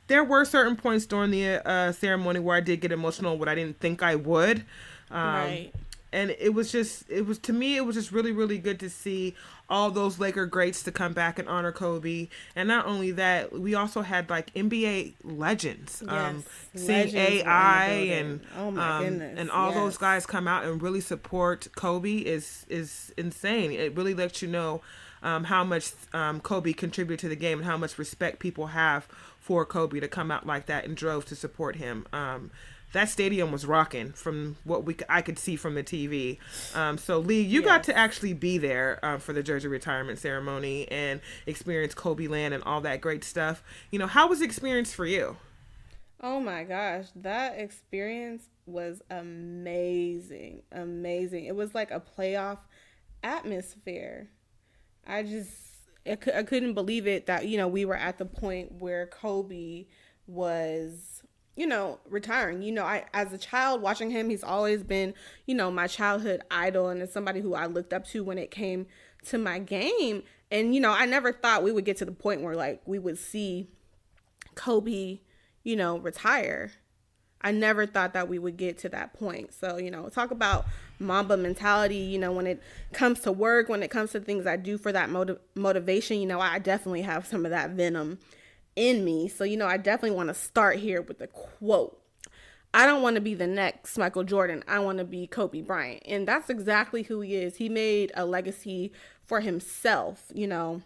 there 0.08 0.25
were 0.25 0.44
certain 0.44 0.75
points 0.75 1.06
during 1.06 1.32
the 1.32 1.65
uh, 1.65 1.94
ceremony 1.94 2.41
where 2.41 2.58
I 2.58 2.62
did 2.62 2.82
get 2.82 2.91
emotional, 2.91 3.38
what 3.38 3.48
I 3.48 3.56
didn't 3.56 3.79
think 3.79 4.03
I 4.03 4.15
would. 4.15 4.65
Um, 5.10 5.24
right 5.24 5.72
and 6.12 6.36
it 6.39 6.54
was 6.54 6.72
just 6.72 7.10
it 7.10 7.25
was 7.25 7.38
to 7.38 7.54
me 7.54 7.78
it 7.78 7.86
was 7.86 7.96
just 7.96 8.12
really 8.12 8.32
really 8.32 8.58
good 8.58 8.80
to 8.80 8.89
see 8.89 9.36
all 9.70 9.92
those 9.92 10.20
Laker 10.20 10.46
greats 10.46 10.82
to 10.84 10.92
come 10.92 11.13
back 11.13 11.38
and 11.38 11.48
honor 11.48 11.72
Kobe 11.72 12.28
and 12.56 12.68
not 12.68 12.86
only 12.86 13.12
that 13.12 13.51
we 13.54 13.75
also 13.75 14.01
had 14.01 14.30
like 14.30 14.54
NBA 14.54 15.13
legends 15.24 16.04
yes, 16.06 16.12
um 16.12 16.44
seeing 16.75 17.16
AI 17.16 17.88
and 17.89 18.42
oh 18.58 18.72
my 18.72 18.98
um, 18.98 19.04
goodness. 19.04 19.39
and 19.39 19.51
all 19.51 19.70
yes. 19.70 19.78
those 19.78 19.98
guys 19.98 20.25
come 20.25 20.48
out 20.48 20.66
and 20.66 20.82
really 20.82 21.01
support 21.01 21.68
Kobe 21.75 22.18
is 22.18 22.66
is 22.70 23.13
insane 23.18 23.72
it 23.72 23.96
really 23.96 24.13
lets 24.13 24.42
you 24.42 24.48
know 24.48 24.82
um, 25.22 25.44
how 25.44 25.66
much 25.66 25.92
um, 26.13 26.39
Kobe 26.39 26.72
contributed 26.72 27.20
to 27.20 27.28
the 27.28 27.36
game 27.36 27.60
and 27.60 27.68
how 27.68 27.75
much 27.75 27.98
respect 27.98 28.39
people 28.39 28.68
have 28.68 29.06
for 29.39 29.66
Kobe 29.66 30.00
to 30.00 30.08
come 30.08 30.32
out 30.32 30.46
like 30.46 30.68
that 30.68 30.86
and 30.86 30.96
drove 30.96 31.25
to 31.25 31.36
support 31.36 31.75
him 31.75 32.08
um, 32.13 32.51
that 32.93 33.10
stadium 33.10 33.51
was 33.51 33.65
rocking 33.65 34.12
from 34.12 34.58
what 34.63 34.86
we 34.86 34.96
I 35.08 35.22
could 35.22 35.38
see 35.38 35.55
from 35.55 35.75
the 35.75 35.84
TV. 35.84 36.38
Um, 36.75 36.98
so 36.98 37.19
Lee, 37.19 37.41
you 37.41 37.62
yes. 37.62 37.67
got 37.67 37.84
to 37.84 37.98
actually 37.98 38.34
be 38.34 38.58
there 38.58 39.00
uh, 39.03 39.17
for 39.17 39.34
the 39.34 39.43
jersey 39.43 39.67
retirement 39.67 40.19
ceremony 40.19 40.89
and 40.89 41.22
experience 41.46 41.93
Kobe 41.93 42.27
Land 42.27 42.53
and 42.53 42.63
all 42.63 42.81
that 42.81 43.01
great 43.01 43.24
stuff. 43.24 43.63
You 43.91 44.00
know, 44.00 44.08
how 44.08 44.27
was 44.27 44.39
the 44.39 44.46
experience 44.46 44.93
for 44.93 45.05
you? 45.05 45.38
Oh 46.22 46.39
my 46.39 46.63
gosh, 46.63 47.05
that 47.15 47.60
experience 47.60 48.50
was 48.65 49.01
amazing, 49.10 50.63
amazing. 50.72 51.46
It 51.46 51.55
was 51.55 51.74
like 51.74 51.91
a 51.91 52.01
playoff 52.01 52.58
atmosphere. 53.24 54.29
I 55.08 55.24
just 55.24 55.51
I, 56.05 56.17
I 56.36 56.43
couldn't 56.43 56.74
believe 56.74 57.08
it 57.08 57.27
that 57.27 57.48
you 57.48 57.58
know 57.58 57.67
we 57.67 57.86
were 57.86 57.96
at 57.96 58.17
the 58.17 58.25
point 58.25 58.74
where 58.74 59.08
Kobe 59.08 59.86
was 60.27 61.18
you 61.60 61.68
know, 61.68 62.00
retiring. 62.10 62.62
You 62.62 62.72
know, 62.72 62.86
I 62.86 63.04
as 63.13 63.34
a 63.34 63.38
child 63.38 63.82
watching 63.82 64.10
him, 64.10 64.30
he's 64.30 64.46
always 64.46 64.82
been, 64.82 65.13
you 65.46 65.54
know, 65.54 65.70
my 65.70 65.88
childhood 65.88 66.42
idol 66.50 66.88
and 66.88 67.01
it's 67.01 67.12
somebody 67.12 67.42
who 67.42 67.54
I 67.54 67.66
looked 67.66 67.92
up 67.92 68.08
to 68.08 68.24
when 68.24 68.38
it 68.38 68.50
came 68.50 68.88
to 69.25 69.38
my 69.38 69.60
game. 69.60 70.24
And 70.50 70.74
you 70.74 70.80
know, 70.80 70.92
I 70.92 71.06
never 71.06 71.34
thought 71.34 71.63
we 71.63 71.74
would 71.74 71.84
get 71.84 71.98
to 71.98 72.06
the 72.06 72.13
point 72.13 72.42
where 72.42 72.56
like 72.56 72.82
we 72.86 72.98
would 72.98 73.18
see 73.18 73.68
Kobe, 74.56 75.20
you 75.63 75.75
know, 75.75 76.00
retire. 76.00 76.72
I 77.42 77.51
never 77.51 77.86
thought 77.86 78.13
that 78.13 78.30
we 78.30 78.39
would 78.39 78.56
get 78.56 78.78
to 78.80 78.89
that 78.89 79.13
point. 79.13 79.54
So, 79.54 79.78
you 79.78 79.92
know, 79.92 80.08
talk 80.08 80.32
about 80.32 80.66
Mamba 80.98 81.36
mentality, 81.36 81.98
you 81.98 82.20
know, 82.20 82.32
when 82.32 82.48
it 82.48 82.62
comes 82.94 83.20
to 83.22 83.34
work, 83.34 83.68
when 83.68 83.84
it 83.84 83.92
comes 83.92 84.12
to 84.12 84.20
things 84.22 84.46
I 84.46 84.56
do 84.56 84.78
for 84.78 84.92
that 84.92 85.10
motiv- 85.10 85.39
motivation, 85.56 86.20
you 86.20 86.25
know, 86.25 86.39
I 86.39 86.60
definitely 86.60 87.01
have 87.01 87.25
some 87.25 87.46
of 87.46 87.51
that 87.51 87.72
venom 87.72 88.20
in 88.79 89.03
me. 89.03 89.27
So, 89.27 89.43
you 89.43 89.57
know, 89.57 89.67
I 89.67 89.77
definitely 89.77 90.15
want 90.15 90.29
to 90.29 90.33
start 90.33 90.79
here 90.79 91.01
with 91.01 91.19
a 91.21 91.27
quote. 91.27 92.01
I 92.74 92.86
don't 92.86 93.01
want 93.01 93.15
to 93.15 93.21
be 93.21 93.33
the 93.33 93.48
next 93.48 93.98
Michael 93.98 94.24
Jordan. 94.24 94.63
I 94.67 94.79
want 94.79 95.00
to 95.00 95.03
be 95.03 95.27
Kobe 95.27 95.62
Bryant. 95.62 96.03
And 96.05 96.27
that's 96.27 96.50
exactly 96.50 97.03
who 97.03 97.19
he 97.19 97.36
is. 97.36 97.57
He 97.57 97.67
made 97.67 98.12
a 98.15 98.25
legacy 98.25 98.93
for 99.25 99.41
himself, 99.41 100.31
you 100.33 100.48
know. 100.48 100.81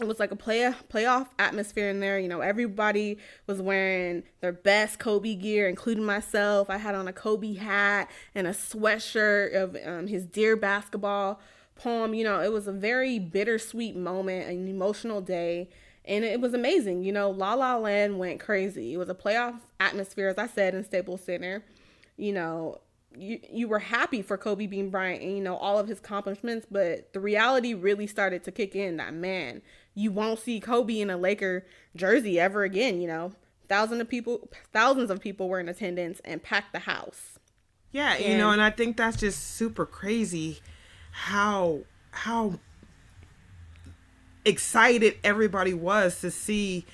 It 0.00 0.06
was 0.06 0.18
like 0.20 0.30
a 0.30 0.36
play 0.36 0.72
playoff 0.92 1.28
atmosphere 1.38 1.90
in 1.90 2.00
there. 2.00 2.18
You 2.18 2.28
know, 2.28 2.40
everybody 2.40 3.18
was 3.46 3.60
wearing 3.60 4.24
their 4.40 4.52
best 4.52 4.98
Kobe 4.98 5.34
gear, 5.34 5.68
including 5.68 6.04
myself. 6.04 6.70
I 6.70 6.78
had 6.78 6.94
on 6.94 7.08
a 7.08 7.12
Kobe 7.12 7.54
hat 7.54 8.10
and 8.34 8.46
a 8.46 8.52
sweatshirt 8.52 9.54
of 9.54 9.76
um, 9.84 10.06
his 10.06 10.24
dear 10.24 10.56
basketball 10.56 11.40
poem. 11.74 12.14
You 12.14 12.24
know, 12.24 12.40
it 12.40 12.52
was 12.52 12.68
a 12.68 12.72
very 12.72 13.18
bittersweet 13.18 13.96
moment, 13.96 14.48
an 14.48 14.68
emotional 14.68 15.20
day 15.20 15.68
and 16.08 16.24
it 16.24 16.40
was 16.40 16.54
amazing. 16.54 17.04
You 17.04 17.12
know, 17.12 17.30
La 17.30 17.54
La 17.54 17.76
Land 17.76 18.18
went 18.18 18.40
crazy. 18.40 18.94
It 18.94 18.96
was 18.96 19.10
a 19.10 19.14
playoff 19.14 19.60
atmosphere, 19.78 20.28
as 20.28 20.38
I 20.38 20.46
said, 20.46 20.74
in 20.74 20.82
Staples 20.82 21.22
Center. 21.22 21.62
You 22.16 22.32
know, 22.32 22.80
you 23.16 23.38
you 23.50 23.68
were 23.68 23.78
happy 23.78 24.22
for 24.22 24.36
Kobe 24.38 24.66
Bean 24.66 24.90
Bryant 24.90 25.22
and 25.22 25.36
you 25.36 25.42
know 25.42 25.56
all 25.56 25.78
of 25.78 25.86
his 25.86 25.98
accomplishments, 25.98 26.66
but 26.70 27.12
the 27.12 27.20
reality 27.20 27.74
really 27.74 28.06
started 28.06 28.42
to 28.44 28.50
kick 28.50 28.74
in. 28.74 28.96
That 28.96 29.12
man, 29.12 29.62
you 29.94 30.10
won't 30.10 30.40
see 30.40 30.58
Kobe 30.60 30.98
in 30.98 31.10
a 31.10 31.16
Laker 31.16 31.66
jersey 31.94 32.40
ever 32.40 32.64
again. 32.64 33.00
You 33.00 33.08
know, 33.08 33.32
thousands 33.68 34.00
of 34.00 34.08
people, 34.08 34.48
thousands 34.72 35.10
of 35.10 35.20
people 35.20 35.48
were 35.48 35.60
in 35.60 35.68
attendance 35.68 36.20
and 36.24 36.42
packed 36.42 36.72
the 36.72 36.80
house. 36.80 37.38
Yeah, 37.92 38.14
and, 38.14 38.24
you 38.24 38.36
know, 38.38 38.50
and 38.50 38.62
I 38.62 38.70
think 38.70 38.96
that's 38.96 39.16
just 39.16 39.56
super 39.56 39.86
crazy 39.86 40.60
how 41.10 41.80
how 42.10 42.58
excited 44.44 45.16
everybody 45.24 45.74
was 45.74 46.20
to 46.20 46.30
see 46.30 46.86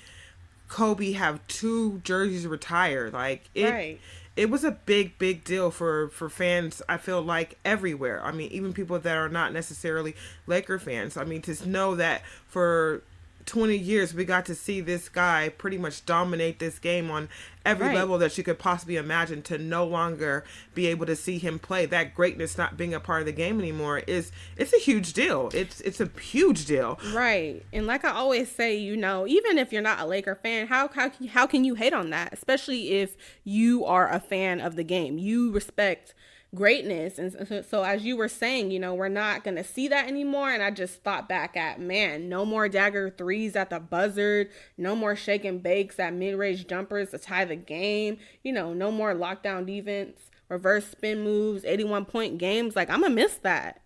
Kobe 0.69 1.13
have 1.13 1.47
two 1.47 2.01
jerseys 2.05 2.47
retired. 2.47 3.13
Like 3.13 3.49
it 3.55 3.71
right. 3.71 4.01
it 4.37 4.51
was 4.51 4.65
a 4.65 4.73
big, 4.73 5.19
big 5.19 5.45
deal 5.45 5.71
for 5.71 6.09
for 6.09 6.29
fans, 6.29 6.83
I 6.89 6.97
feel 6.97 7.23
like 7.23 7.59
everywhere. 7.65 8.21
I 8.25 8.33
mean, 8.33 8.51
even 8.51 8.73
people 8.73 8.99
that 8.99 9.17
are 9.17 9.29
not 9.29 9.53
necessarily 9.53 10.17
Laker 10.47 10.79
fans. 10.79 11.17
I 11.17 11.25
mean, 11.25 11.43
to 11.43 11.69
know 11.69 11.95
that 11.97 12.23
for 12.47 13.03
20 13.47 13.77
years 13.77 14.15
we 14.15 14.25
got 14.25 14.47
to 14.47 14.55
see 14.55 14.81
this 14.81 15.09
guy 15.09 15.49
pretty 15.49 15.79
much 15.79 16.07
dominate 16.07 16.59
this 16.59 16.79
game 16.79 17.11
on 17.11 17.29
every 17.65 17.89
right. 17.89 17.95
level 17.95 18.19
that 18.19 18.37
you 18.37 18.45
could 18.45 18.59
possibly 18.59 18.97
imagine 18.97 19.43
to 19.43 19.59
no 19.59 19.85
longer 19.85 20.45
be 20.75 20.87
able 20.87 21.07
to 21.07 21.17
see 21.17 21.39
him 21.39 21.59
play. 21.59 21.87
That 21.87 22.15
greatness 22.15 22.59
not 22.59 22.77
being 22.77 22.95
a 22.95 23.01
part 23.01 23.21
of 23.21 23.27
the 23.27 23.33
game 23.33 23.59
anymore 23.59 23.99
is 23.99 24.33
it's 24.57 24.73
a 24.73 24.79
huge 24.79 25.13
deal. 25.13 25.51
It's 25.53 25.81
it's 25.81 26.01
a 26.01 26.09
huge 26.21 26.67
deal. 26.67 26.99
Right. 27.13 27.65
And 27.73 27.87
like 27.87 28.05
i 28.05 28.11
always 28.11 28.51
say 28.51 28.77
you 28.77 28.97
know 28.97 29.27
even 29.27 29.59
if 29.59 29.73
you're 29.73 29.83
not 29.83 30.01
a 30.01 30.07
laker 30.07 30.35
fan 30.35 30.67
how 30.67 30.89
how, 30.89 31.11
how 31.31 31.47
can 31.47 31.65
you 31.65 31.75
hate 31.75 31.93
on 31.93 32.11
that? 32.11 32.33
Especially 32.33 32.93
if 32.93 33.17
you 33.45 33.85
are 33.85 34.11
a 34.11 34.21
fan 34.21 34.61
of 34.61 34.77
the 34.77 34.85
game. 34.85 35.19
You 35.19 35.53
respect 35.53 36.15
greatness. 36.55 37.19
And 37.19 37.65
so, 37.69 37.83
as 37.83 38.05
you 38.05 38.17
were 38.17 38.29
saying, 38.29 38.71
you 38.71 38.79
know, 38.79 38.95
we're 38.95 39.09
not 39.09 39.45
going 39.45 39.57
to 39.57 39.65
see 39.65 39.89
that 39.89 40.07
anymore. 40.07 40.51
And 40.51 40.63
I 40.63 40.71
just 40.71 41.03
thought 41.03 41.29
back 41.29 41.57
at, 41.57 41.81
man, 41.81 42.29
no 42.29 42.45
more 42.45 42.69
dagger 42.69 43.11
threes 43.11 43.57
at 43.57 43.71
the 43.71 43.81
buzzard, 43.81 44.51
no 44.77 44.95
more 44.95 45.17
shake 45.17 45.45
and 45.45 45.63
bakes 45.63 45.99
at 45.99 46.15
mid 46.15 46.37
range 46.37 46.67
jumpers 46.67 47.11
to 47.11 47.19
tie 47.19 47.45
the 47.45 47.57
game, 47.57 48.19
you 48.43 48.53
know, 48.53 48.73
no 48.73 48.91
more 48.91 49.15
lockdown 49.15 49.67
defense, 49.67 50.31
reverse 50.49 50.87
spin 50.87 51.23
moves, 51.23 51.65
81 51.65 52.05
point 52.07 52.39
games. 52.39 52.77
Like, 52.77 52.91
I'm 52.91 53.01
going 53.01 53.13
to 53.13 53.23
miss 53.23 53.37
that. 53.37 53.81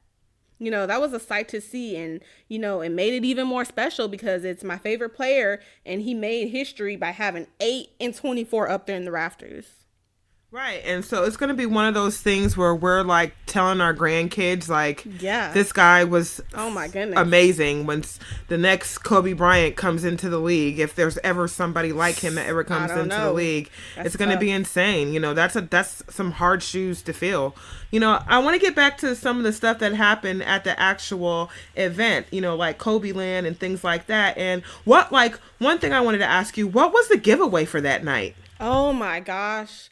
You 0.60 0.72
know, 0.72 0.86
that 0.86 1.00
was 1.00 1.12
a 1.12 1.20
sight 1.20 1.48
to 1.50 1.60
see. 1.60 1.96
And, 1.96 2.20
you 2.48 2.58
know, 2.58 2.80
it 2.80 2.90
made 2.90 3.14
it 3.14 3.24
even 3.24 3.46
more 3.46 3.64
special 3.64 4.08
because 4.08 4.44
it's 4.44 4.64
my 4.64 4.76
favorite 4.76 5.10
player 5.10 5.60
and 5.86 6.02
he 6.02 6.14
made 6.14 6.48
history 6.48 6.96
by 6.96 7.12
having 7.12 7.46
8 7.60 7.90
and 8.00 8.14
24 8.14 8.68
up 8.68 8.86
there 8.86 8.96
in 8.96 9.04
the 9.04 9.12
rafters. 9.12 9.77
Right. 10.50 10.80
And 10.82 11.04
so 11.04 11.24
it's 11.24 11.36
going 11.36 11.48
to 11.48 11.54
be 11.54 11.66
one 11.66 11.84
of 11.84 11.92
those 11.92 12.18
things 12.18 12.56
where 12.56 12.74
we're 12.74 13.02
like 13.02 13.34
telling 13.44 13.82
our 13.82 13.92
grandkids, 13.92 14.66
like, 14.66 15.04
Yeah. 15.20 15.52
this 15.52 15.72
guy 15.72 16.04
was 16.04 16.40
Oh 16.54 16.70
my 16.70 16.88
goodness. 16.88 17.18
amazing. 17.18 17.84
Once 17.84 18.18
the 18.48 18.56
next 18.56 18.98
Kobe 18.98 19.34
Bryant 19.34 19.76
comes 19.76 20.04
into 20.04 20.30
the 20.30 20.38
league, 20.38 20.78
if 20.78 20.94
there's 20.94 21.18
ever 21.18 21.48
somebody 21.48 21.92
like 21.92 22.20
him 22.20 22.36
that 22.36 22.46
ever 22.46 22.64
comes 22.64 22.90
into 22.90 23.14
the 23.14 23.30
league, 23.32 23.68
That's 23.94 24.06
it's 24.06 24.16
going 24.16 24.30
to 24.30 24.38
be 24.38 24.50
insane. 24.50 25.12
You 25.12 25.20
know, 25.20 25.34
that's 25.34 25.54
a 25.54 25.60
that's 25.60 26.02
some 26.08 26.30
hard 26.32 26.62
shoes 26.62 27.02
to 27.02 27.12
fill. 27.12 27.54
You 27.90 28.00
know, 28.00 28.22
I 28.26 28.38
want 28.38 28.54
to 28.54 28.60
get 28.60 28.74
back 28.74 28.96
to 28.98 29.14
some 29.14 29.36
of 29.36 29.44
the 29.44 29.52
stuff 29.52 29.80
that 29.80 29.92
happened 29.92 30.42
at 30.42 30.64
the 30.64 30.78
actual 30.80 31.50
event. 31.76 32.26
You 32.30 32.40
know, 32.40 32.56
like 32.56 32.78
Kobe 32.78 33.12
Land 33.12 33.46
and 33.46 33.58
things 33.60 33.84
like 33.84 34.06
that. 34.06 34.38
And 34.38 34.62
what 34.84 35.12
like 35.12 35.38
one 35.58 35.78
thing 35.78 35.92
I 35.92 36.00
wanted 36.00 36.18
to 36.18 36.26
ask 36.26 36.56
you, 36.56 36.66
what 36.66 36.94
was 36.94 37.08
the 37.08 37.18
giveaway 37.18 37.66
for 37.66 37.82
that 37.82 38.02
night? 38.02 38.34
Oh 38.58 38.94
my 38.94 39.20
gosh. 39.20 39.90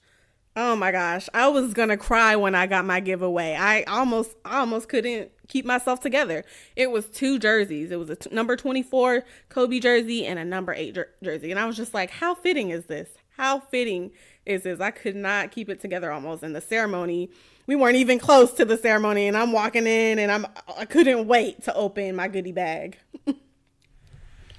Oh 0.58 0.74
my 0.74 0.90
gosh. 0.90 1.28
I 1.34 1.48
was 1.48 1.74
to 1.74 1.96
cry 1.98 2.34
when 2.34 2.54
I 2.54 2.66
got 2.66 2.86
my 2.86 3.00
giveaway. 3.00 3.54
I 3.54 3.82
almost 3.82 4.34
I 4.42 4.58
almost 4.58 4.88
couldn't 4.88 5.30
keep 5.48 5.66
myself 5.66 6.00
together. 6.00 6.44
It 6.74 6.90
was 6.90 7.06
two 7.10 7.38
jerseys. 7.38 7.90
It 7.90 7.98
was 7.98 8.08
a 8.08 8.16
t- 8.16 8.34
number 8.34 8.56
24 8.56 9.22
Kobe 9.50 9.78
jersey 9.80 10.24
and 10.24 10.38
a 10.38 10.44
number 10.44 10.72
8 10.72 10.94
jer- 10.94 11.10
jersey. 11.22 11.50
And 11.50 11.60
I 11.60 11.66
was 11.66 11.76
just 11.76 11.92
like, 11.92 12.10
how 12.10 12.34
fitting 12.34 12.70
is 12.70 12.86
this? 12.86 13.10
How 13.36 13.60
fitting 13.60 14.12
is 14.46 14.62
this? 14.62 14.80
I 14.80 14.90
could 14.90 15.14
not 15.14 15.50
keep 15.50 15.68
it 15.68 15.78
together 15.78 16.10
almost 16.10 16.42
in 16.42 16.54
the 16.54 16.62
ceremony. 16.62 17.28
We 17.66 17.76
weren't 17.76 17.96
even 17.96 18.18
close 18.18 18.52
to 18.54 18.64
the 18.64 18.78
ceremony 18.78 19.28
and 19.28 19.36
I'm 19.36 19.52
walking 19.52 19.86
in 19.86 20.18
and 20.18 20.32
I'm 20.32 20.46
I 20.78 20.86
couldn't 20.86 21.26
wait 21.26 21.64
to 21.64 21.74
open 21.74 22.16
my 22.16 22.28
goodie 22.28 22.52
bag. 22.52 22.96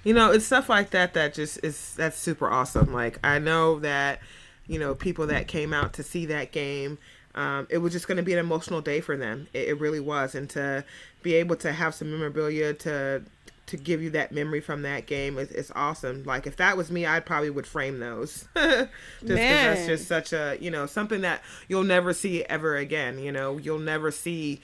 you 0.04 0.14
know 0.14 0.32
it's 0.32 0.46
stuff 0.46 0.70
like 0.70 0.92
that 0.92 1.16
that 1.16 1.34
just 1.34 1.60
is 1.64 1.96
that's 1.96 2.18
super 2.18 2.50
awesome 2.50 2.94
like 2.94 3.20
i 3.26 3.40
know 3.40 3.80
that 3.80 4.20
you 4.68 4.80
know 4.80 4.94
people 4.96 5.28
that 5.28 5.48
came 5.48 5.74
out 5.74 5.94
to 5.94 6.04
see 6.04 6.26
that 6.26 6.52
game 6.52 6.98
um, 7.38 7.68
it 7.70 7.78
was 7.78 7.94
just 7.94 8.08
going 8.08 8.18
to 8.18 8.24
be 8.24 8.34
an 8.34 8.40
emotional 8.40 8.82
day 8.82 9.00
for 9.00 9.16
them. 9.16 9.48
It, 9.54 9.70
it 9.70 9.80
really 9.80 10.00
was. 10.00 10.34
And 10.34 10.50
to 10.50 10.84
be 11.22 11.36
able 11.36 11.56
to 11.58 11.72
have 11.72 11.94
some 11.94 12.12
memorabilia 12.12 12.74
to 12.74 13.24
to 13.68 13.76
give 13.76 14.02
you 14.02 14.10
that 14.10 14.32
memory 14.32 14.62
from 14.62 14.84
that 14.84 15.06
game 15.06 15.38
is, 15.38 15.52
is 15.52 15.72
awesome. 15.76 16.24
Like 16.24 16.48
if 16.48 16.56
that 16.56 16.78
was 16.78 16.90
me 16.90 17.06
i 17.06 17.20
probably 17.20 17.50
would 17.50 17.68
frame 17.68 18.00
those. 18.00 18.48
Just 18.56 18.90
because 19.22 19.36
that's 19.36 19.86
just 19.86 20.08
such 20.08 20.34
a 20.34 20.58
you 20.60 20.72
know 20.72 20.86
something 20.86 21.22
that 21.22 21.42
you'll 21.68 21.84
never 21.84 22.14
see 22.14 22.44
ever 22.46 22.76
again 22.78 23.20
you 23.20 23.32
know? 23.32 23.58
You'll 23.58 23.78
never 23.78 24.10
see 24.10 24.62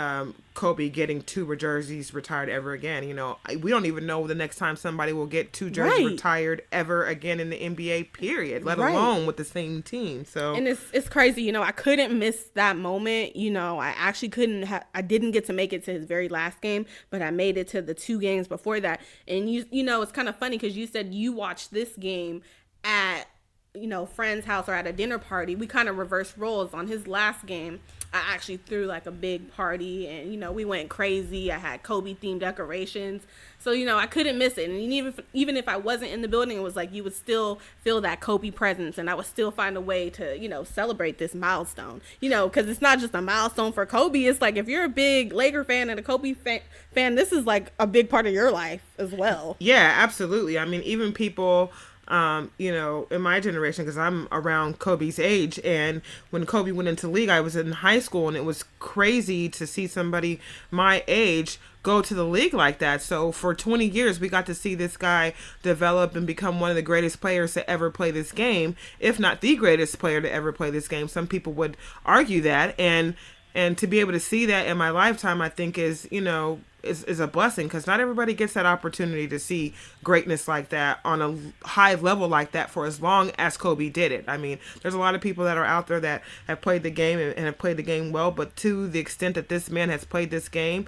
um, 0.00 0.34
Kobe 0.54 0.88
getting 0.88 1.22
two 1.22 1.54
jerseys 1.56 2.12
retired 2.12 2.48
ever 2.48 2.72
again. 2.72 3.06
You 3.06 3.14
know, 3.14 3.38
we 3.60 3.70
don't 3.70 3.86
even 3.86 4.06
know 4.06 4.26
the 4.26 4.34
next 4.34 4.56
time 4.56 4.74
somebody 4.76 5.12
will 5.12 5.26
get 5.26 5.52
two 5.52 5.70
jerseys 5.70 6.04
Right. 6.04 6.12
retired 6.12 6.62
ever 6.72 7.06
again 7.06 7.38
in 7.38 7.50
the 7.50 7.56
NBA. 7.58 8.12
Period. 8.12 8.64
Let 8.64 8.78
Right. 8.78 8.92
alone 8.94 9.26
with 9.26 9.36
the 9.36 9.44
same 9.44 9.82
team. 9.82 10.24
So 10.24 10.54
and 10.54 10.66
it's 10.66 10.82
it's 10.92 11.08
crazy 11.08 11.42
you 11.42 11.52
know 11.52 11.62
i 11.62 11.70
couldn't 11.72 12.18
miss 12.18 12.44
that 12.54 12.76
moment 12.76 13.36
you 13.36 13.50
know 13.50 13.78
i 13.78 13.88
actually 13.90 14.28
couldn't 14.30 14.62
have 14.64 14.84
i 14.94 15.02
didn't 15.02 15.30
get 15.32 15.44
to 15.46 15.52
make 15.52 15.72
it 15.72 15.84
to 15.84 15.92
his 15.92 16.04
very 16.04 16.28
last 16.28 16.60
game 16.60 16.86
but 17.10 17.20
i 17.22 17.30
made 17.30 17.56
it 17.56 17.68
to 17.68 17.82
the 17.82 17.94
two 17.94 18.18
games 18.20 18.48
before 18.48 18.80
that 18.80 19.00
and 19.28 19.50
you 19.52 19.64
you 19.70 19.82
know 19.82 20.02
it's 20.02 20.12
kind 20.12 20.28
of 20.28 20.36
funny 20.36 20.56
because 20.58 20.76
you 20.76 20.86
said 20.86 21.12
you 21.14 21.32
watched 21.32 21.70
this 21.72 21.94
game 21.96 22.42
at 22.84 23.24
you 23.74 23.86
know 23.86 24.04
friend's 24.04 24.46
house 24.46 24.68
or 24.68 24.74
at 24.74 24.86
a 24.86 24.92
dinner 24.92 25.18
party 25.18 25.54
we 25.54 25.66
kind 25.66 25.88
of 25.88 25.96
reversed 25.96 26.36
roles. 26.36 26.74
On 26.74 26.86
his 26.86 27.06
last 27.06 27.46
game 27.46 27.80
i 28.12 28.20
actually 28.34 28.56
threw 28.56 28.86
like 28.86 29.06
a 29.06 29.12
big 29.12 29.52
party 29.52 30.08
and 30.08 30.32
you 30.32 30.36
know 30.36 30.50
we 30.50 30.64
went 30.64 30.88
crazy. 30.88 31.52
I 31.52 31.58
had 31.58 31.82
kobe 31.82 32.14
themed 32.14 32.40
decorations. 32.40 33.22
So 33.58 33.70
you 33.72 33.86
know 33.86 33.96
i 33.98 34.06
couldn't 34.06 34.38
miss 34.38 34.58
it. 34.58 34.68
And 34.68 34.78
even 34.78 35.14
if, 35.16 35.20
even 35.32 35.56
if 35.56 35.68
i 35.68 35.76
wasn't 35.76 36.10
in 36.10 36.22
the 36.22 36.28
building 36.28 36.56
it 36.56 36.62
was 36.62 36.76
like 36.76 36.92
you 36.92 37.04
would 37.04 37.14
still 37.14 37.60
feel 37.82 38.00
that 38.00 38.20
kobe 38.20 38.50
presence 38.50 38.98
and 38.98 39.08
i 39.08 39.14
would 39.14 39.26
still 39.26 39.50
find 39.50 39.76
a 39.76 39.80
way 39.80 40.10
to 40.10 40.38
you 40.38 40.48
know 40.48 40.64
celebrate 40.64 41.18
this 41.18 41.34
milestone. 41.34 42.00
You 42.20 42.30
know 42.30 42.48
because 42.48 42.68
it's 42.68 42.82
not 42.82 42.98
just 42.98 43.14
a 43.14 43.22
milestone 43.22 43.72
for 43.72 43.86
kobe. 43.86 44.20
It's 44.24 44.40
like 44.40 44.56
if 44.56 44.68
you're 44.68 44.84
a 44.84 44.88
big 44.88 45.32
laker 45.32 45.62
fan 45.62 45.90
and 45.90 46.00
a 46.00 46.02
kobe 46.02 46.34
fan, 46.34 46.60
fan 46.92 47.14
this 47.14 47.30
is 47.30 47.46
like 47.46 47.72
a 47.78 47.86
big 47.86 48.10
part 48.10 48.26
of 48.26 48.32
your 48.32 48.50
life 48.50 48.82
as 48.98 49.12
well. 49.12 49.56
Yeah, 49.58 49.94
absolutely. 49.96 50.58
I 50.58 50.64
mean, 50.64 50.82
even 50.82 51.12
people, 51.12 51.72
um, 52.10 52.50
you 52.58 52.72
know, 52.72 53.06
in 53.10 53.22
my 53.22 53.38
generation, 53.38 53.84
because 53.84 53.96
I'm 53.96 54.26
around 54.32 54.80
Kobe's 54.80 55.20
age, 55.20 55.60
and 55.64 56.02
when 56.30 56.44
Kobe 56.44 56.72
went 56.72 56.88
into 56.88 57.08
league, 57.08 57.28
I 57.28 57.40
was 57.40 57.54
in 57.54 57.70
high 57.70 58.00
school, 58.00 58.26
and 58.26 58.36
it 58.36 58.44
was 58.44 58.64
crazy 58.80 59.48
to 59.50 59.66
see 59.66 59.86
somebody 59.86 60.40
my 60.72 61.04
age 61.06 61.58
go 61.84 62.02
to 62.02 62.12
the 62.12 62.24
league 62.24 62.52
like 62.52 62.78
that. 62.80 63.00
So 63.00 63.30
for 63.30 63.54
20 63.54 63.86
years, 63.86 64.18
we 64.18 64.28
got 64.28 64.44
to 64.46 64.54
see 64.54 64.74
this 64.74 64.96
guy 64.96 65.34
develop 65.62 66.16
and 66.16 66.26
become 66.26 66.58
one 66.60 66.70
of 66.70 66.76
the 66.76 66.82
greatest 66.82 67.20
players 67.20 67.54
to 67.54 67.70
ever 67.70 67.90
play 67.90 68.10
this 68.10 68.32
game, 68.32 68.76
if 68.98 69.20
not 69.20 69.40
the 69.40 69.54
greatest 69.54 69.98
player 70.00 70.20
to 70.20 70.30
ever 70.30 70.52
play 70.52 70.70
this 70.70 70.88
game. 70.88 71.06
Some 71.06 71.28
people 71.28 71.52
would 71.54 71.76
argue 72.04 72.40
that, 72.42 72.78
and 72.78 73.14
and 73.54 73.78
to 73.78 73.86
be 73.86 74.00
able 74.00 74.12
to 74.12 74.20
see 74.20 74.46
that 74.46 74.66
in 74.66 74.76
my 74.76 74.90
lifetime, 74.90 75.40
I 75.40 75.48
think 75.48 75.78
is 75.78 76.08
you 76.10 76.20
know 76.20 76.60
is, 76.82 77.04
is 77.04 77.20
a 77.20 77.26
blessing 77.26 77.66
because 77.66 77.86
not 77.86 78.00
everybody 78.00 78.34
gets 78.34 78.54
that 78.54 78.66
opportunity 78.66 79.28
to 79.28 79.38
see 79.38 79.74
greatness 80.02 80.48
like 80.48 80.70
that 80.70 81.00
on 81.04 81.22
a 81.22 81.66
high 81.66 81.94
level 81.94 82.28
like 82.28 82.52
that 82.52 82.70
for 82.70 82.86
as 82.86 83.00
long 83.00 83.30
as 83.38 83.56
Kobe 83.56 83.88
did 83.88 84.12
it. 84.12 84.24
I 84.28 84.36
mean, 84.36 84.58
there's 84.82 84.94
a 84.94 84.98
lot 84.98 85.14
of 85.14 85.20
people 85.20 85.44
that 85.44 85.56
are 85.56 85.64
out 85.64 85.86
there 85.86 86.00
that 86.00 86.22
have 86.46 86.60
played 86.60 86.82
the 86.82 86.90
game 86.90 87.18
and, 87.18 87.34
and 87.34 87.46
have 87.46 87.58
played 87.58 87.76
the 87.76 87.82
game 87.82 88.12
well, 88.12 88.30
but 88.30 88.56
to 88.56 88.88
the 88.88 89.00
extent 89.00 89.34
that 89.34 89.48
this 89.48 89.70
man 89.70 89.88
has 89.88 90.04
played 90.04 90.30
this 90.30 90.48
game, 90.48 90.86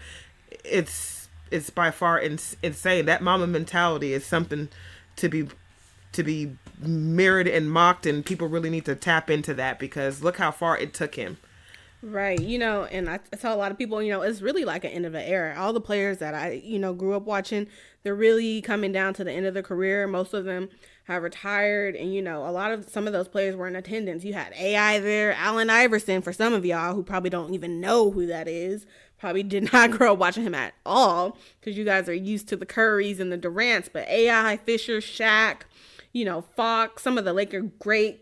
it's 0.64 1.28
it's 1.50 1.70
by 1.70 1.90
far 1.90 2.18
ins- 2.20 2.56
insane. 2.62 3.06
That 3.06 3.22
Mamba 3.22 3.46
mentality 3.46 4.12
is 4.12 4.24
something 4.24 4.68
to 5.16 5.28
be 5.28 5.48
to 6.12 6.22
be 6.22 6.56
mirrored 6.78 7.48
and 7.48 7.70
mocked, 7.70 8.06
and 8.06 8.24
people 8.24 8.48
really 8.48 8.70
need 8.70 8.84
to 8.86 8.94
tap 8.94 9.30
into 9.30 9.54
that 9.54 9.78
because 9.78 10.22
look 10.22 10.38
how 10.38 10.50
far 10.50 10.76
it 10.76 10.94
took 10.94 11.14
him. 11.14 11.38
Right. 12.04 12.40
You 12.40 12.58
know, 12.58 12.84
and 12.86 13.08
I, 13.08 13.20
I 13.32 13.36
tell 13.36 13.54
a 13.54 13.56
lot 13.56 13.70
of 13.70 13.78
people, 13.78 14.02
you 14.02 14.10
know, 14.10 14.22
it's 14.22 14.42
really 14.42 14.64
like 14.64 14.82
an 14.82 14.90
end 14.90 15.06
of 15.06 15.14
an 15.14 15.22
era. 15.22 15.54
All 15.56 15.72
the 15.72 15.80
players 15.80 16.18
that 16.18 16.34
I, 16.34 16.60
you 16.64 16.80
know, 16.80 16.92
grew 16.92 17.14
up 17.14 17.22
watching, 17.22 17.68
they're 18.02 18.14
really 18.14 18.60
coming 18.60 18.90
down 18.90 19.14
to 19.14 19.24
the 19.24 19.30
end 19.30 19.46
of 19.46 19.54
their 19.54 19.62
career. 19.62 20.08
Most 20.08 20.34
of 20.34 20.44
them 20.44 20.68
have 21.04 21.22
retired. 21.22 21.94
And, 21.94 22.12
you 22.12 22.20
know, 22.20 22.44
a 22.44 22.50
lot 22.50 22.72
of 22.72 22.88
some 22.88 23.06
of 23.06 23.12
those 23.12 23.28
players 23.28 23.54
were 23.54 23.68
in 23.68 23.76
attendance. 23.76 24.24
You 24.24 24.34
had 24.34 24.52
AI 24.54 24.98
there, 24.98 25.32
Allen 25.34 25.70
Iverson, 25.70 26.22
for 26.22 26.32
some 26.32 26.52
of 26.52 26.64
y'all 26.66 26.92
who 26.92 27.04
probably 27.04 27.30
don't 27.30 27.54
even 27.54 27.80
know 27.80 28.10
who 28.10 28.26
that 28.26 28.48
is. 28.48 28.84
Probably 29.20 29.44
did 29.44 29.72
not 29.72 29.92
grow 29.92 30.14
up 30.14 30.18
watching 30.18 30.42
him 30.42 30.56
at 30.56 30.74
all 30.84 31.38
because 31.60 31.78
you 31.78 31.84
guys 31.84 32.08
are 32.08 32.14
used 32.14 32.48
to 32.48 32.56
the 32.56 32.66
Currys 32.66 33.20
and 33.20 33.30
the 33.30 33.38
Durants. 33.38 33.88
But 33.92 34.08
AI, 34.08 34.56
Fisher, 34.56 34.98
Shaq, 34.98 35.60
you 36.12 36.24
know, 36.24 36.42
Fox, 36.42 37.04
some 37.04 37.16
of 37.16 37.24
the 37.24 37.32
Laker 37.32 37.60
greats, 37.60 38.21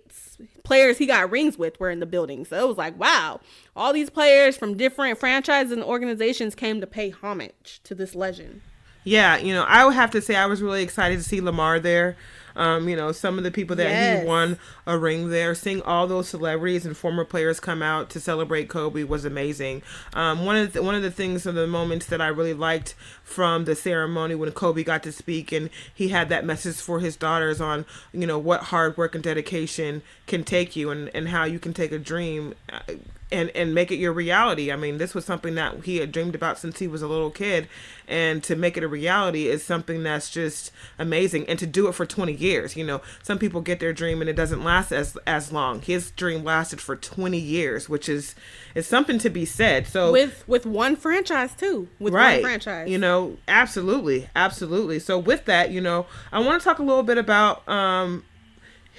players 0.65 0.99
he 0.99 1.07
got 1.07 1.31
rings 1.31 1.59
with 1.59 1.79
were 1.81 1.91
in 1.91 2.01
the 2.01 2.07
building. 2.07 2.45
So 2.45 2.59
it 2.59 2.69
was 2.69 2.79
like, 2.79 2.99
wow, 2.99 3.41
all 3.75 3.93
these 3.93 4.11
players 4.11 4.57
from 4.57 4.77
different 4.77 5.19
franchises 5.19 5.73
and 5.73 5.83
organizations 5.83 6.55
came 6.55 6.81
to 6.81 6.87
pay 6.87 7.11
homage 7.11 7.81
to 7.85 7.95
this 7.95 8.15
legend. 8.15 8.61
Yeah, 9.05 9.39
you 9.39 9.55
know, 9.55 9.65
I 9.65 9.85
would 9.85 9.95
have 9.95 10.11
to 10.11 10.21
say 10.21 10.37
I 10.37 10.47
was 10.47 10.61
really 10.61 10.83
excited 10.83 11.19
to 11.19 11.25
see 11.25 11.41
Lamar 11.41 11.81
there. 11.81 12.17
Um, 12.61 12.89
you 12.91 12.95
know, 12.97 13.11
some 13.11 13.39
of 13.39 13.45
the 13.45 13.51
people 13.51 13.75
that 13.77 13.89
Yes. 13.89 14.21
he 14.23 14.27
won 14.29 14.59
a 14.87 14.99
ring 14.99 15.31
there, 15.31 15.55
seeing 15.55 15.81
all 15.83 16.07
those 16.07 16.29
celebrities 16.29 16.85
and 16.85 16.95
former 16.97 17.25
players 17.25 17.59
come 17.59 17.83
out 17.83 18.11
to 18.11 18.21
celebrate 18.21 18.69
Kobe 18.69 19.03
was 19.03 19.25
amazing. 19.25 19.83
Um, 20.13 20.45
one 20.45 20.57
of 20.57 20.75
the, 20.75 20.83
one 20.83 20.95
of 20.95 21.03
the 21.03 21.11
things 21.11 21.47
of 21.47 21.55
the 21.55 21.67
moments 21.67 22.05
that 22.07 22.21
I 22.21 22.29
really 22.29 22.53
liked 22.53 22.95
from 23.25 23.65
the 23.65 23.75
ceremony 23.75 24.35
when 24.35 24.53
Kobe 24.53 24.85
got 24.85 25.03
to 25.05 25.13
speak 25.13 25.53
and 25.53 25.71
he 25.95 26.09
had 26.09 26.29
that 26.29 26.45
message 26.45 26.77
for 26.77 27.01
his 27.01 27.17
daughters 27.17 27.61
on, 27.61 27.87
you 28.13 28.27
know, 28.27 28.39
what 28.39 28.65
hard 28.65 28.97
work 28.99 29.15
and 29.15 29.25
dedication 29.25 30.03
can 30.27 30.45
take 30.45 30.77
you 30.77 30.91
and, 30.91 31.09
and 31.15 31.29
how 31.29 31.45
you 31.45 31.59
can 31.59 31.73
take 31.73 31.93
a 31.93 31.99
dream 31.99 32.55
uh, 32.71 32.81
and 33.33 33.51
and 33.51 33.75
make 33.75 33.91
it 33.91 33.97
your 33.97 34.13
reality. 34.13 34.71
I 34.73 34.77
mean, 34.77 34.99
this 34.99 35.15
was 35.15 35.25
something 35.25 35.55
that 35.57 35.85
he 35.85 35.99
had 35.99 36.13
dreamed 36.13 36.35
about 36.35 36.59
since 36.59 36.79
he 36.79 36.89
was 36.89 37.03
a 37.03 37.09
little 37.09 37.31
kid, 37.31 37.69
and 38.09 38.43
to 38.45 38.57
make 38.57 38.77
it 38.77 38.83
a 38.83 38.89
reality 38.89 39.49
is 39.49 39.63
something 39.63 40.03
that's 40.03 40.31
just 40.31 40.73
amazing. 40.99 41.47
And 41.49 41.59
to 41.59 41.67
do 41.67 41.89
it 41.89 41.95
for 41.95 42.07
20 42.07 42.33
years, 42.33 42.77
you 42.77 42.85
know, 42.85 43.01
some 43.23 43.39
people 43.39 43.61
get 43.61 43.81
their 43.81 43.93
dream 43.93 44.21
and 44.21 44.29
it 44.31 44.37
doesn't 44.37 44.65
last 44.65 44.93
as 44.93 45.17
as 45.27 45.53
long. 45.53 45.81
His 45.83 46.11
dream 46.13 46.45
lasted 46.45 46.81
for 46.81 46.97
20 46.97 47.39
years, 47.39 47.89
which 47.89 48.09
is 48.09 48.35
is 48.75 48.87
something 48.87 49.19
to 49.19 49.31
be 49.31 49.45
said. 49.45 49.87
So 49.87 50.13
With 50.13 50.45
with 50.47 50.67
one 50.67 50.97
franchise 50.97 51.55
too. 51.55 51.89
With 51.99 52.13
right 52.15 52.35
one 52.35 52.43
franchise. 52.43 52.89
you 52.89 52.99
know 52.99 53.37
absolutely 53.49 54.29
absolutely 54.35 54.99
so 54.99 55.19
with 55.19 55.45
that 55.45 55.71
you 55.71 55.81
know 55.81 56.07
i 56.33 56.39
want 56.41 56.61
to 56.61 56.65
talk 56.65 56.79
a 56.79 56.83
little 56.83 57.03
bit 57.03 57.19
about 57.19 57.67
um 57.69 58.25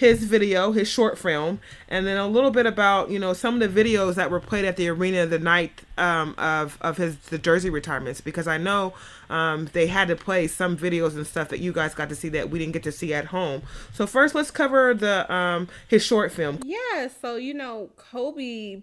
his 0.02 0.24
video 0.24 0.72
his 0.72 0.88
short 0.88 1.16
film 1.16 1.60
and 1.88 2.08
then 2.08 2.18
a 2.18 2.28
little 2.28 2.50
bit 2.50 2.66
about 2.66 3.12
you 3.12 3.20
know 3.20 3.34
some 3.34 3.62
of 3.62 3.74
the 3.74 3.84
videos 3.84 4.16
that 4.16 4.32
were 4.32 4.40
played 4.40 4.66
at 4.66 4.76
the 4.76 4.90
arena 4.90 5.28
the 5.28 5.38
night 5.38 5.84
um, 6.00 6.34
of 6.40 6.76
of 6.82 6.98
his 6.98 7.16
the 7.30 7.38
jersey 7.38 7.70
retirements 7.70 8.20
because 8.20 8.48
i 8.48 8.58
know 8.58 8.94
um, 9.32 9.70
they 9.72 9.88
had 9.88 10.10
to 10.10 10.16
play 10.16 10.48
some 10.48 10.76
videos 10.76 11.16
and 11.16 11.26
stuff 11.26 11.50
that 11.50 11.60
you 11.60 11.72
guys 11.72 11.94
got 11.94 12.10
to 12.10 12.16
see 12.16 12.30
that 12.30 12.50
we 12.50 12.60
didn't 12.60 12.74
get 12.74 12.84
to 12.84 12.92
see 12.92 13.14
at 13.14 13.26
home. 13.28 13.62
So 13.94 14.06
first 14.06 14.36
let's 14.36 14.52
cover 14.52 14.94
the 14.94 15.32
um 15.34 15.70
his 15.88 16.04
short 16.04 16.34
film. 16.34 16.60
Yeah, 16.66 17.08
so 17.22 17.38
you 17.38 17.54
know, 17.54 17.92
Kobe 17.96 18.82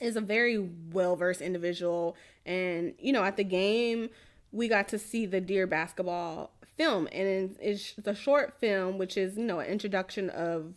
is 0.00 0.16
a 0.16 0.20
very 0.22 0.58
well 0.92 1.14
versed 1.14 1.42
individual, 1.42 2.16
and 2.46 2.94
you 2.98 3.12
know, 3.12 3.22
at 3.22 3.36
the 3.36 3.44
game, 3.44 4.08
we 4.50 4.66
got 4.66 4.88
to 4.88 4.98
see 4.98 5.26
the 5.26 5.42
Dear 5.42 5.66
basketball 5.66 6.52
film, 6.80 7.08
and 7.12 7.56
it's 7.60 7.94
a 8.06 8.14
short 8.14 8.58
film, 8.58 8.96
which 8.96 9.16
is 9.16 9.36
you 9.36 9.44
know 9.44 9.60
an 9.60 9.66
introduction 9.66 10.30
of 10.30 10.72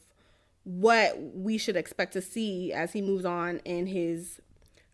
what 0.66 1.18
we 1.34 1.58
should 1.58 1.78
expect 1.78 2.14
to 2.14 2.22
see 2.22 2.74
as 2.74 2.92
he 2.92 3.02
moves 3.02 3.26
on 3.26 3.60
in 3.60 3.88
his 3.88 4.42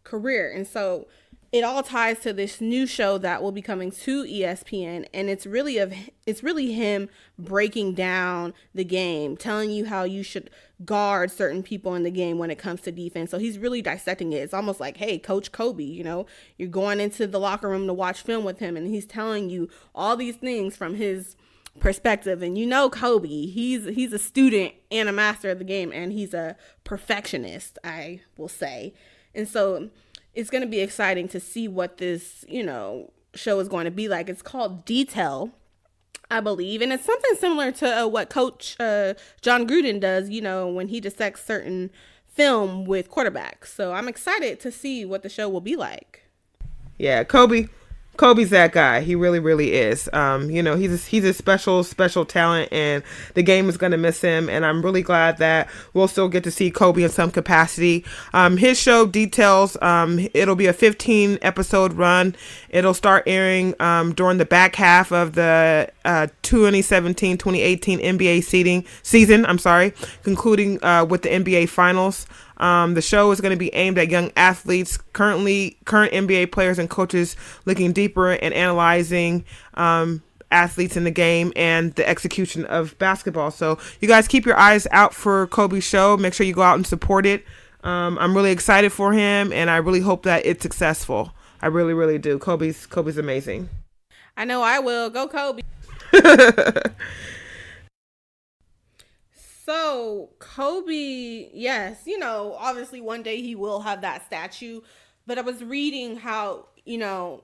career. 0.03 0.51
And 0.51 0.67
so 0.67 1.07
it 1.51 1.63
all 1.63 1.81
ties 1.81 2.19
to 2.19 2.31
this 2.31 2.61
new 2.61 2.85
show 2.85 3.17
that 3.17 3.41
will 3.41 3.51
be 3.51 3.61
coming 3.61 3.89
to 3.89 4.23
ESPN 4.23 5.07
and 5.13 5.29
it's 5.29 5.47
really 5.47 5.79
of 5.79 5.93
it's 6.25 6.43
really 6.43 6.73
him 6.73 7.09
breaking 7.39 7.95
down 7.95 8.53
the 8.75 8.83
game, 8.83 9.35
telling 9.35 9.71
you 9.71 9.85
how 9.85 10.03
you 10.03 10.21
should 10.21 10.49
guard 10.85 11.31
certain 11.31 11.63
people 11.63 11.95
in 11.95 12.03
the 12.03 12.11
game 12.11 12.37
when 12.37 12.51
it 12.51 12.59
comes 12.59 12.81
to 12.81 12.91
defense. 12.91 13.31
So 13.31 13.39
he's 13.39 13.57
really 13.57 13.81
dissecting 13.81 14.31
it. 14.31 14.37
It's 14.37 14.53
almost 14.53 14.79
like, 14.79 14.97
"Hey, 14.97 15.17
coach 15.17 15.51
Kobe, 15.51 15.83
you 15.83 16.03
know, 16.03 16.27
you're 16.57 16.69
going 16.69 16.99
into 16.99 17.25
the 17.25 17.39
locker 17.39 17.67
room 17.67 17.87
to 17.87 17.93
watch 17.93 18.21
film 18.21 18.43
with 18.43 18.59
him 18.59 18.77
and 18.77 18.87
he's 18.87 19.05
telling 19.05 19.49
you 19.49 19.69
all 19.95 20.15
these 20.15 20.35
things 20.35 20.75
from 20.75 20.95
his 20.95 21.35
perspective 21.79 22.41
and 22.41 22.57
you 22.57 22.65
know 22.65 22.89
Kobe 22.89 23.45
he's 23.45 23.85
he's 23.85 24.11
a 24.11 24.19
student 24.19 24.73
and 24.91 25.07
a 25.07 25.13
master 25.13 25.49
of 25.49 25.59
the 25.59 25.63
game 25.63 25.91
and 25.93 26.11
he's 26.11 26.33
a 26.33 26.57
perfectionist 26.83 27.77
I 27.83 28.21
will 28.37 28.49
say 28.49 28.93
and 29.33 29.47
so 29.47 29.89
it's 30.33 30.49
going 30.49 30.61
to 30.61 30.67
be 30.67 30.79
exciting 30.79 31.27
to 31.29 31.39
see 31.39 31.67
what 31.67 31.97
this, 31.97 32.45
you 32.47 32.63
know, 32.63 33.11
show 33.33 33.59
is 33.59 33.67
going 33.67 33.85
to 33.85 33.91
be 33.91 34.07
like. 34.07 34.29
It's 34.29 34.41
called 34.41 34.85
Detail, 34.85 35.51
I 36.29 36.39
believe, 36.39 36.81
and 36.81 36.93
it's 36.93 37.05
something 37.05 37.35
similar 37.35 37.71
to 37.73 38.03
uh, 38.03 38.07
what 38.07 38.29
Coach 38.29 38.75
uh, 38.79 39.15
Jon 39.41 39.67
Gruden 39.67 39.99
does, 39.99 40.29
you 40.29 40.41
know, 40.41 40.67
when 40.67 40.87
he 40.87 40.99
dissects 40.99 41.43
certain 41.43 41.89
film 42.27 42.85
with 42.85 43.09
quarterbacks. 43.09 43.67
So 43.67 43.93
I'm 43.93 44.07
excited 44.07 44.59
to 44.61 44.71
see 44.71 45.05
what 45.05 45.23
the 45.23 45.29
show 45.29 45.49
will 45.49 45.61
be 45.61 45.75
like. 45.75 46.23
Yeah, 46.97 47.23
Kobe 47.23 47.67
Kobe's 48.19 48.49
that 48.49 48.73
guy. 48.73 48.99
He 48.99 49.15
really, 49.15 49.39
really 49.39 49.71
is. 49.71 50.09
Um, 50.11 50.49
you 50.49 50.61
know, 50.61 50.75
he's 50.75 50.93
a, 50.93 50.97
he's 50.97 51.23
a 51.23 51.31
special, 51.31 51.85
special 51.85 52.25
talent, 52.25 52.67
and 52.69 53.01
the 53.33 53.41
game 53.41 53.69
is 53.69 53.77
going 53.77 53.93
to 53.93 53.97
miss 53.97 54.19
him. 54.19 54.49
And 54.49 54.65
I'm 54.65 54.81
really 54.81 55.01
glad 55.01 55.37
that 55.37 55.69
we'll 55.93 56.09
still 56.09 56.27
get 56.27 56.43
to 56.43 56.51
see 56.51 56.69
Kobe 56.69 57.01
in 57.01 57.07
some 57.07 57.31
capacity. 57.31 58.03
Um, 58.33 58.57
his 58.57 58.77
show 58.77 59.05
details. 59.05 59.77
Um, 59.81 60.27
it'll 60.33 60.57
be 60.57 60.65
a 60.65 60.73
15 60.73 61.39
episode 61.41 61.93
run. 61.93 62.35
It'll 62.67 62.93
start 62.93 63.23
airing 63.25 63.73
um, 63.79 64.13
during 64.13 64.37
the 64.37 64.45
back 64.45 64.75
half 64.75 65.13
of 65.13 65.35
the 65.35 65.89
uh, 66.03 66.27
2017-2018 66.43 68.03
NBA 68.03 68.43
seeding 68.43 68.83
season. 69.01 69.45
I'm 69.45 69.59
sorry, 69.59 69.93
concluding 70.23 70.83
uh, 70.83 71.05
with 71.05 71.21
the 71.21 71.29
NBA 71.29 71.69
Finals. 71.69 72.27
Um, 72.59 72.93
the 72.93 73.01
show 73.01 73.31
is 73.31 73.41
going 73.41 73.51
to 73.51 73.57
be 73.57 73.73
aimed 73.73 73.97
at 73.97 74.09
young 74.09 74.31
athletes, 74.35 74.97
currently 75.13 75.77
current 75.85 76.11
NBA 76.11 76.51
players 76.51 76.77
and 76.77 76.89
coaches, 76.89 77.35
looking 77.65 77.93
deeper 77.93 78.31
and 78.31 78.53
analyzing 78.53 79.45
um, 79.75 80.21
athletes 80.51 80.97
in 80.97 81.03
the 81.03 81.11
game 81.11 81.53
and 81.55 81.93
the 81.95 82.07
execution 82.07 82.65
of 82.65 82.97
basketball. 82.99 83.51
So 83.51 83.77
you 84.01 84.07
guys 84.07 84.27
keep 84.27 84.45
your 84.45 84.57
eyes 84.57 84.87
out 84.91 85.13
for 85.13 85.47
Kobe's 85.47 85.83
show. 85.83 86.17
Make 86.17 86.33
sure 86.33 86.45
you 86.45 86.53
go 86.53 86.61
out 86.61 86.75
and 86.75 86.85
support 86.85 87.25
it. 87.25 87.45
Um, 87.83 88.17
I'm 88.19 88.35
really 88.35 88.51
excited 88.51 88.91
for 88.91 89.13
him, 89.13 89.53
and 89.53 89.69
I 89.69 89.77
really 89.77 90.01
hope 90.01 90.23
that 90.23 90.45
it's 90.45 90.61
successful. 90.61 91.33
I 91.61 91.67
really, 91.67 91.93
really 91.93 92.17
do. 92.17 92.37
Kobe's 92.37 92.85
Kobe's 92.85 93.17
amazing. 93.17 93.69
I 94.35 94.45
know 94.45 94.61
I 94.61 94.79
will. 94.79 95.09
Go 95.09 95.27
Kobe. 95.27 95.61
So 99.69 100.31
Kobe, 100.39 101.51
yes, 101.53 102.01
you 102.07 102.17
know, 102.17 102.55
obviously 102.57 103.01
one 103.01 103.21
day 103.21 103.39
he 103.39 103.53
will 103.53 103.81
have 103.81 104.01
that 104.01 104.25
statue. 104.25 104.81
But 105.27 105.37
I 105.37 105.41
was 105.41 105.63
reading 105.63 106.17
how, 106.17 106.69
you 106.85 106.97
know, 106.97 107.43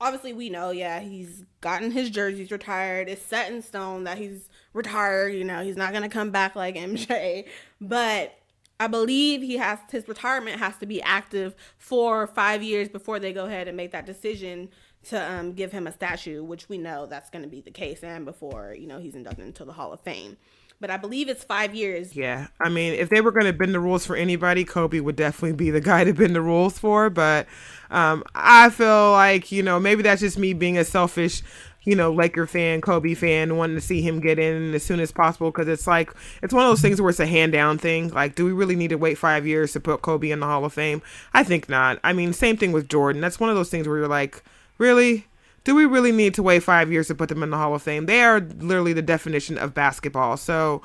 obviously 0.00 0.32
we 0.32 0.50
know, 0.50 0.72
yeah, 0.72 0.98
he's 0.98 1.44
gotten 1.60 1.92
his 1.92 2.10
jerseys 2.10 2.50
retired. 2.50 3.08
It's 3.08 3.22
set 3.22 3.52
in 3.52 3.62
stone 3.62 4.02
that 4.02 4.18
he's 4.18 4.48
retired, 4.72 5.32
you 5.32 5.44
know, 5.44 5.62
he's 5.62 5.76
not 5.76 5.92
gonna 5.92 6.08
come 6.08 6.32
back 6.32 6.56
like 6.56 6.74
MJ. 6.74 7.46
But 7.80 8.36
I 8.80 8.88
believe 8.88 9.40
he 9.40 9.56
has 9.58 9.78
his 9.92 10.08
retirement 10.08 10.58
has 10.58 10.76
to 10.78 10.86
be 10.86 11.00
active 11.00 11.54
for 11.78 12.26
five 12.26 12.64
years 12.64 12.88
before 12.88 13.20
they 13.20 13.32
go 13.32 13.46
ahead 13.46 13.68
and 13.68 13.76
make 13.76 13.92
that 13.92 14.06
decision 14.06 14.70
to 15.04 15.32
um, 15.32 15.52
give 15.52 15.70
him 15.70 15.86
a 15.86 15.92
statue, 15.92 16.42
which 16.42 16.68
we 16.68 16.78
know 16.78 17.06
that's 17.06 17.30
going 17.30 17.44
to 17.44 17.48
be 17.48 17.60
the 17.60 17.70
case, 17.70 18.02
and 18.02 18.24
before 18.24 18.74
you 18.76 18.88
know 18.88 18.98
he's 18.98 19.14
inducted 19.14 19.46
into 19.46 19.64
the 19.64 19.74
Hall 19.74 19.92
of 19.92 20.00
Fame 20.00 20.36
but 20.80 20.90
I 20.90 20.96
believe 20.96 21.28
it's 21.28 21.44
five 21.44 21.74
years. 21.74 22.16
Yeah, 22.16 22.48
I 22.58 22.68
mean, 22.70 22.94
if 22.94 23.10
they 23.10 23.20
were 23.20 23.30
going 23.30 23.46
to 23.46 23.52
bend 23.52 23.74
the 23.74 23.80
rules 23.80 24.06
for 24.06 24.16
anybody, 24.16 24.64
Kobe 24.64 25.00
would 25.00 25.16
definitely 25.16 25.52
be 25.52 25.70
the 25.70 25.80
guy 25.82 26.04
to 26.04 26.12
bend 26.12 26.34
the 26.34 26.40
rules 26.40 26.78
for. 26.78 27.10
But 27.10 27.46
um, 27.90 28.24
I 28.34 28.70
feel 28.70 29.12
like 29.12 29.52
you 29.52 29.62
know 29.62 29.78
maybe 29.78 30.02
that's 30.02 30.20
just 30.20 30.38
me 30.38 30.54
being 30.54 30.78
a 30.78 30.84
selfish, 30.84 31.42
you 31.82 31.94
know, 31.94 32.12
Laker 32.12 32.46
fan, 32.46 32.80
Kobe 32.80 33.14
fan, 33.14 33.56
wanting 33.56 33.76
to 33.76 33.82
see 33.82 34.00
him 34.00 34.20
get 34.20 34.38
in 34.38 34.74
as 34.74 34.82
soon 34.82 35.00
as 35.00 35.12
possible 35.12 35.50
because 35.50 35.68
it's 35.68 35.86
like 35.86 36.12
it's 36.42 36.54
one 36.54 36.64
of 36.64 36.70
those 36.70 36.80
things 36.80 37.00
where 37.00 37.10
it's 37.10 37.20
a 37.20 37.26
hand 37.26 37.52
down 37.52 37.76
thing. 37.76 38.08
Like, 38.08 38.34
do 38.34 38.46
we 38.46 38.52
really 38.52 38.76
need 38.76 38.88
to 38.88 38.98
wait 38.98 39.18
five 39.18 39.46
years 39.46 39.72
to 39.74 39.80
put 39.80 40.02
Kobe 40.02 40.30
in 40.30 40.40
the 40.40 40.46
Hall 40.46 40.64
of 40.64 40.72
Fame? 40.72 41.02
I 41.34 41.44
think 41.44 41.68
not. 41.68 42.00
I 42.02 42.14
mean, 42.14 42.32
same 42.32 42.56
thing 42.56 42.72
with 42.72 42.88
Jordan. 42.88 43.20
That's 43.20 43.38
one 43.38 43.50
of 43.50 43.56
those 43.56 43.70
things 43.70 43.86
where 43.86 43.98
you're 43.98 44.08
like, 44.08 44.42
really 44.78 45.26
do 45.64 45.74
we 45.74 45.84
really 45.84 46.12
need 46.12 46.34
to 46.34 46.42
wait 46.42 46.62
five 46.62 46.90
years 46.90 47.08
to 47.08 47.14
put 47.14 47.28
them 47.28 47.42
in 47.42 47.50
the 47.50 47.56
Hall 47.56 47.74
of 47.74 47.82
Fame? 47.82 48.06
They 48.06 48.22
are 48.22 48.40
literally 48.40 48.92
the 48.92 49.02
definition 49.02 49.58
of 49.58 49.74
basketball. 49.74 50.36
So 50.36 50.82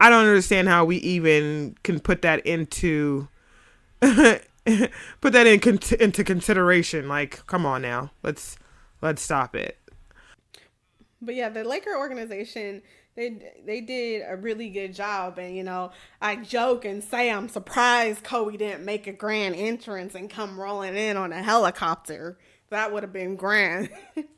I 0.00 0.10
don't 0.10 0.26
understand 0.26 0.68
how 0.68 0.84
we 0.84 0.96
even 0.98 1.76
can 1.82 2.00
put 2.00 2.22
that 2.22 2.44
into 2.46 3.28
put 4.00 5.32
that 5.32 5.46
in 5.46 5.60
con- 5.60 5.78
into 5.98 6.24
consideration. 6.24 7.08
Like, 7.08 7.46
come 7.46 7.66
on 7.66 7.82
now, 7.82 8.10
let's 8.22 8.58
let's 9.02 9.22
stop 9.22 9.56
it. 9.56 9.78
But 11.20 11.34
yeah, 11.34 11.48
the 11.48 11.64
Laker 11.64 11.96
organization 11.96 12.82
they 13.16 13.52
they 13.66 13.80
did 13.80 14.22
a 14.28 14.36
really 14.36 14.68
good 14.68 14.94
job, 14.94 15.38
and 15.38 15.56
you 15.56 15.64
know 15.64 15.90
I 16.22 16.36
joke 16.36 16.84
and 16.84 17.02
say 17.02 17.30
I'm 17.30 17.48
surprised 17.48 18.22
Kobe 18.22 18.56
didn't 18.56 18.84
make 18.84 19.08
a 19.08 19.12
grand 19.12 19.56
entrance 19.56 20.14
and 20.14 20.30
come 20.30 20.60
rolling 20.60 20.96
in 20.96 21.16
on 21.16 21.32
a 21.32 21.42
helicopter 21.42 22.38
that 22.70 22.92
would 22.92 23.02
have 23.02 23.12
been 23.12 23.36
grand. 23.36 23.90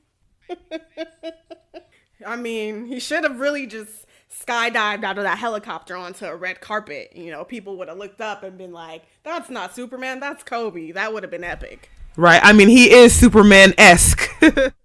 I 2.26 2.36
mean, 2.36 2.86
he 2.86 3.00
should 3.00 3.24
have 3.24 3.40
really 3.40 3.66
just 3.66 4.06
skydived 4.30 5.04
out 5.04 5.18
of 5.18 5.24
that 5.24 5.38
helicopter 5.38 5.96
onto 5.96 6.26
a 6.26 6.36
red 6.36 6.60
carpet. 6.60 7.12
You 7.14 7.30
know, 7.30 7.44
people 7.44 7.76
would 7.78 7.88
have 7.88 7.98
looked 7.98 8.20
up 8.20 8.42
and 8.42 8.58
been 8.58 8.72
like, 8.72 9.02
that's 9.22 9.50
not 9.50 9.74
Superman, 9.74 10.20
that's 10.20 10.42
Kobe. 10.42 10.92
That 10.92 11.12
would 11.12 11.22
have 11.22 11.30
been 11.30 11.44
epic. 11.44 11.90
Right. 12.16 12.40
I 12.42 12.52
mean, 12.52 12.68
he 12.68 12.90
is 12.92 13.14
Superman 13.14 13.74
esque. 13.78 14.28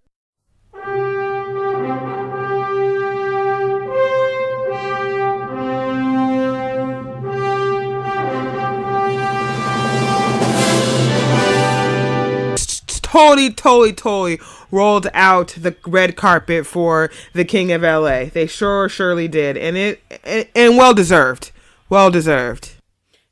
totally, 13.15 13.49
totally, 13.51 13.93
totally 13.93 14.39
rolled 14.71 15.07
out 15.13 15.55
the 15.57 15.75
red 15.85 16.15
carpet 16.15 16.65
for 16.65 17.09
the 17.33 17.45
King 17.45 17.71
of 17.71 17.81
LA. 17.81 18.25
They 18.25 18.47
sure, 18.47 18.89
surely 18.89 19.27
did, 19.27 19.57
and 19.57 19.77
it 19.77 20.01
and, 20.23 20.47
and 20.55 20.77
well 20.77 20.93
deserved, 20.93 21.51
well 21.89 22.11
deserved. 22.11 22.73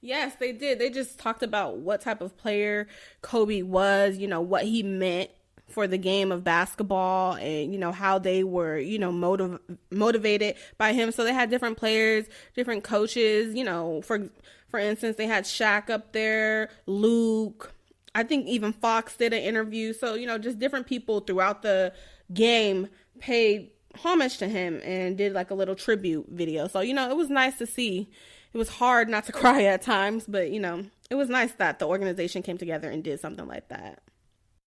Yes, 0.02 0.36
they 0.36 0.52
did. 0.52 0.80
They 0.80 0.90
just 0.90 1.18
talked 1.18 1.44
about 1.44 1.78
what 1.78 2.02
type 2.02 2.20
of 2.20 2.36
player 2.38 2.88
Kobe 3.22 3.62
was, 3.62 4.18
you 4.18 4.28
know, 4.28 4.42
what 4.42 4.66
he 4.66 4.84
meant 4.84 5.30
for 5.70 5.88
the 5.88 5.98
game 5.98 6.32
of 6.32 6.44
basketball 6.44 7.34
and 7.36 7.74
you 7.74 7.80
know 7.80 7.92
how 7.92 8.20
they 8.20 8.44
were 8.44 8.78
you 8.78 9.00
know 9.00 9.12
motiv- 9.12 9.60
motivated 9.90 10.56
by 10.78 10.94
him 10.94 11.12
so 11.12 11.24
they 11.24 11.34
had 11.34 11.50
different 11.50 11.78
players 11.78 12.26
different 12.54 12.84
coaches 12.84 13.56
you 13.56 13.64
know 13.64 14.00
for 14.04 14.30
for 14.68 14.78
instance 14.78 15.16
they 15.18 15.26
had 15.26 15.46
Shaq 15.46 15.90
up 15.90 16.12
there 16.12 16.70
Luke 16.86 17.74
I 18.16 18.24
think 18.24 18.48
even 18.48 18.74
Fox 18.74 19.16
did 19.18 19.34
an 19.34 19.42
interview. 19.42 19.94
So, 19.94 20.16
you 20.16 20.28
know, 20.28 20.38
just 20.38 20.60
different 20.60 20.88
people 20.88 21.20
throughout 21.22 21.62
the 21.62 21.94
game 22.34 22.88
paid 23.20 23.72
homage 23.96 24.38
to 24.38 24.48
him 24.48 24.82
and 24.84 25.18
did 25.18 25.34
like 25.34 25.52
a 25.52 25.56
little 25.56 25.76
tribute 25.76 26.28
video. 26.30 26.68
So, 26.68 26.82
you 26.82 26.94
know, 26.94 27.10
it 27.10 27.18
was 27.18 27.30
nice 27.30 27.58
to 27.58 27.66
see. 27.66 28.10
It 28.54 28.58
was 28.58 28.70
hard 28.70 29.10
not 29.10 29.26
to 29.26 29.32
cry 29.34 29.64
at 29.64 29.82
times, 29.82 30.26
but, 30.28 30.52
you 30.52 30.60
know, 30.60 30.86
it 31.10 31.16
was 31.16 31.30
nice 31.30 31.54
that 31.54 31.80
the 31.80 31.88
organization 31.88 32.42
came 32.42 32.58
together 32.58 32.90
and 32.90 33.04
did 33.04 33.20
something 33.20 33.48
like 33.48 33.70
that. 33.70 34.02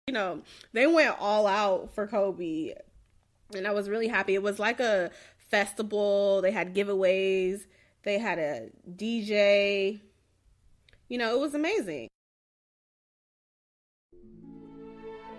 You 0.07 0.15
know, 0.15 0.43
they 0.73 0.87
went 0.87 1.17
all 1.19 1.49
out 1.49 1.93
for 1.93 2.07
Kobe, 2.07 2.75
and 3.55 3.67
I 3.67 3.73
was 3.73 3.89
really 3.89 4.07
happy. 4.07 4.35
It 4.35 4.43
was 4.43 4.61
like 4.61 4.79
a 4.79 5.11
festival, 5.51 6.41
they 6.43 6.53
had 6.53 6.75
giveaways, 6.75 7.67
they 8.05 8.19
had 8.19 8.39
a 8.39 8.69
DJ. 8.89 10.01
You 11.09 11.19
know, 11.19 11.35
it 11.35 11.41
was 11.41 11.55
amazing. 11.55 12.09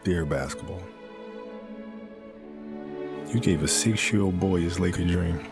Dear 0.04 0.26
basketball, 0.26 0.82
you 3.28 3.40
gave 3.42 3.62
a 3.64 3.68
six 3.68 4.12
year 4.12 4.22
old 4.22 4.40
boy 4.40 4.62
his 4.62 4.80
Laker 4.80 5.04
dream. 5.04 5.46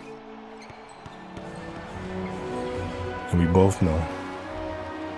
And 3.32 3.40
we 3.40 3.48
both 3.48 3.82
know 3.82 3.98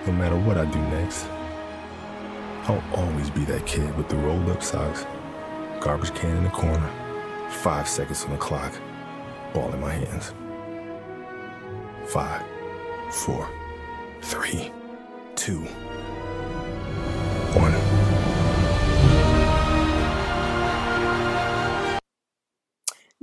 no 0.08 0.14
matter 0.14 0.38
what 0.40 0.58
I 0.58 0.66
do 0.66 0.80
next, 0.80 1.28
I'll 2.64 2.84
always 2.96 3.30
be 3.30 3.46
that 3.46 3.66
kid 3.66 3.96
with 3.96 4.10
the 4.10 4.16
rolled 4.16 4.50
up 4.50 4.64
socks, 4.64 5.06
garbage 5.80 6.14
can 6.16 6.36
in 6.38 6.44
the 6.44 6.50
corner, 6.50 6.90
five 7.50 7.88
seconds 7.88 8.24
on 8.24 8.32
the 8.32 8.38
clock, 8.38 8.74
ball 9.54 9.72
in 9.74 9.80
my 9.80 9.92
hands. 9.92 10.34
Five, 12.08 12.42
four, 13.12 13.50
three, 14.22 14.72
two, 15.36 15.60
one. 17.54 17.97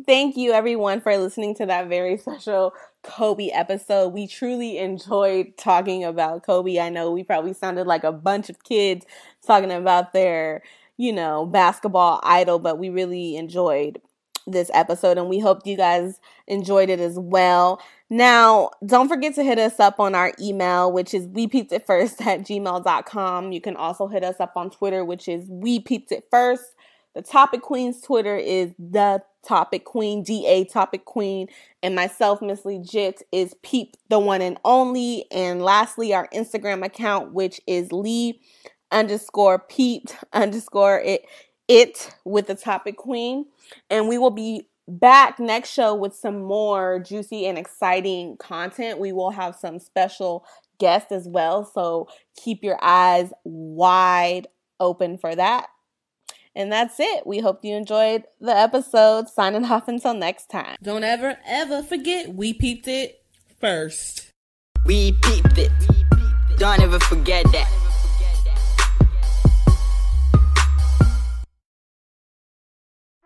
Thank 0.06 0.36
you, 0.36 0.52
everyone, 0.52 1.00
for 1.00 1.16
listening 1.16 1.54
to 1.56 1.66
that 1.66 1.88
very 1.88 2.16
special 2.18 2.74
Kobe 3.02 3.48
episode. 3.48 4.08
We 4.08 4.26
truly 4.26 4.78
enjoyed 4.78 5.56
talking 5.56 6.04
about 6.04 6.42
Kobe. 6.42 6.78
I 6.78 6.90
know 6.90 7.10
we 7.10 7.22
probably 7.22 7.54
sounded 7.54 7.86
like 7.86 8.04
a 8.04 8.12
bunch 8.12 8.50
of 8.50 8.62
kids 8.64 9.06
talking 9.46 9.70
about 9.72 10.12
their, 10.12 10.62
you 10.96 11.12
know, 11.12 11.46
basketball 11.46 12.20
idol, 12.22 12.58
but 12.58 12.78
we 12.78 12.90
really 12.90 13.36
enjoyed 13.36 14.00
this 14.46 14.70
episode 14.74 15.16
and 15.16 15.28
we 15.28 15.38
hope 15.38 15.66
you 15.66 15.76
guys 15.76 16.20
enjoyed 16.46 16.90
it 16.90 17.00
as 17.00 17.18
well. 17.18 17.80
Now, 18.10 18.70
don't 18.84 19.08
forget 19.08 19.34
to 19.36 19.42
hit 19.42 19.58
us 19.58 19.80
up 19.80 19.98
on 19.98 20.14
our 20.14 20.32
email, 20.40 20.92
which 20.92 21.14
is 21.14 21.26
we 21.28 21.46
peeped 21.46 21.72
it 21.72 21.86
first 21.86 22.20
at 22.26 22.40
gmail.com. 22.40 23.52
You 23.52 23.60
can 23.60 23.76
also 23.76 24.08
hit 24.08 24.22
us 24.22 24.36
up 24.40 24.52
on 24.56 24.70
Twitter, 24.70 25.04
which 25.04 25.28
is 25.28 25.48
we 25.48 25.80
peeped 25.80 26.12
it 26.12 26.26
first. 26.30 26.73
The 27.14 27.22
Topic 27.22 27.62
Queen's 27.62 28.00
Twitter 28.00 28.36
is 28.36 28.72
the 28.78 29.22
Topic 29.46 29.84
Queen, 29.84 30.22
DA 30.22 30.64
Topic 30.64 31.04
Queen, 31.04 31.48
and 31.82 31.94
myself, 31.94 32.42
Miss 32.42 32.64
Legit, 32.64 33.22
is 33.30 33.54
Peep 33.62 33.96
the 34.08 34.18
one 34.18 34.42
and 34.42 34.58
only. 34.64 35.26
And 35.30 35.62
lastly, 35.62 36.12
our 36.12 36.28
Instagram 36.34 36.84
account, 36.84 37.32
which 37.32 37.60
is 37.66 37.92
Lee 37.92 38.40
underscore 38.90 39.58
Peeped 39.58 40.16
underscore 40.32 41.00
it 41.00 41.24
it 41.68 42.14
with 42.24 42.46
the 42.46 42.54
Topic 42.54 42.96
Queen. 42.96 43.46
And 43.88 44.08
we 44.08 44.18
will 44.18 44.30
be 44.30 44.68
back 44.86 45.38
next 45.38 45.70
show 45.70 45.94
with 45.94 46.14
some 46.14 46.42
more 46.42 46.98
juicy 46.98 47.46
and 47.46 47.56
exciting 47.56 48.36
content. 48.36 48.98
We 48.98 49.12
will 49.12 49.30
have 49.30 49.56
some 49.56 49.78
special 49.78 50.44
guests 50.78 51.12
as 51.12 51.26
well, 51.28 51.64
so 51.64 52.08
keep 52.36 52.62
your 52.62 52.78
eyes 52.82 53.32
wide 53.44 54.48
open 54.80 55.16
for 55.16 55.34
that. 55.34 55.68
And 56.56 56.70
that's 56.70 57.00
it. 57.00 57.26
We 57.26 57.40
hope 57.40 57.64
you 57.64 57.74
enjoyed 57.74 58.24
the 58.40 58.56
episode. 58.56 59.28
Signing 59.28 59.64
off 59.64 59.88
until 59.88 60.14
next 60.14 60.50
time. 60.50 60.76
Don't 60.82 61.04
ever, 61.04 61.36
ever 61.46 61.82
forget 61.82 62.34
we 62.34 62.52
peeped 62.52 62.86
it 62.86 63.22
first. 63.60 64.30
We 64.86 65.12
peeped 65.22 65.58
it. 65.58 65.72
Don't 66.58 66.80
ever 66.80 67.00
forget 67.00 67.44
that. 67.52 67.70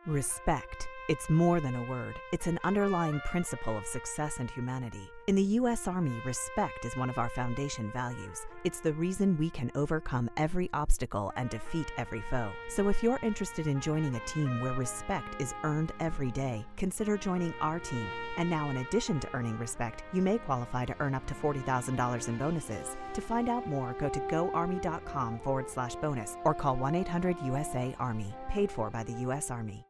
Respect. 0.07 0.88
It's 1.09 1.31
more 1.31 1.59
than 1.59 1.75
a 1.75 1.83
word, 1.85 2.21
it's 2.33 2.49
an 2.49 2.59
underlying 2.65 3.19
principle 3.21 3.79
of 3.79 3.87
success 3.87 4.41
and 4.41 4.51
humanity. 4.51 5.09
In 5.27 5.37
the 5.37 5.43
U.S. 5.43 5.89
Army, 5.89 6.13
respect 6.27 6.85
is 6.85 6.99
one 6.99 7.09
of 7.09 7.17
our 7.17 7.31
foundation 7.31 7.91
values. 7.93 8.45
It's 8.65 8.81
the 8.81 8.93
reason 8.93 9.39
we 9.39 9.49
can 9.49 9.73
overcome 9.75 10.29
every 10.37 10.69
obstacle 10.75 11.33
and 11.37 11.49
defeat 11.49 11.91
every 11.97 12.21
foe. 12.29 12.53
So 12.69 12.91
if 12.91 13.03
you're 13.03 13.19
interested 13.23 13.67
in 13.67 13.81
joining 13.81 14.17
a 14.17 14.27
team 14.27 14.61
where 14.61 14.75
respect 14.75 15.41
is 15.41 15.55
earned 15.65 15.93
every 15.99 16.31
day, 16.31 16.67
consider 16.77 17.17
joining 17.17 17.55
our 17.63 17.79
team. 17.79 18.07
And 18.37 18.51
now, 18.51 18.69
in 18.69 18.77
addition 18.77 19.19
to 19.21 19.33
earning 19.33 19.59
respect, 19.59 20.03
you 20.13 20.21
may 20.21 20.37
qualify 20.37 20.85
to 20.85 20.97
earn 21.01 21.15
up 21.15 21.27
to 21.29 21.35
$40,000 21.35 22.29
in 22.29 22.37
bonuses. 22.37 22.99
To 23.15 23.23
find 23.23 23.49
out 23.49 23.67
more, 23.67 23.95
go 23.99 24.11
to 24.11 24.21
goarmy.com 24.21 25.41
forward 25.41 25.71
slash 25.71 25.95
bonus 25.95 26.37
or 26.45 26.53
call 26.53 26.77
1 26.77 26.95
800 26.97 27.37
USA 27.45 27.97
Army, 27.99 28.35
paid 28.51 28.71
for 28.71 28.91
by 28.91 29.05
the 29.05 29.15
U.S. 29.25 29.51
Army. 29.51 29.87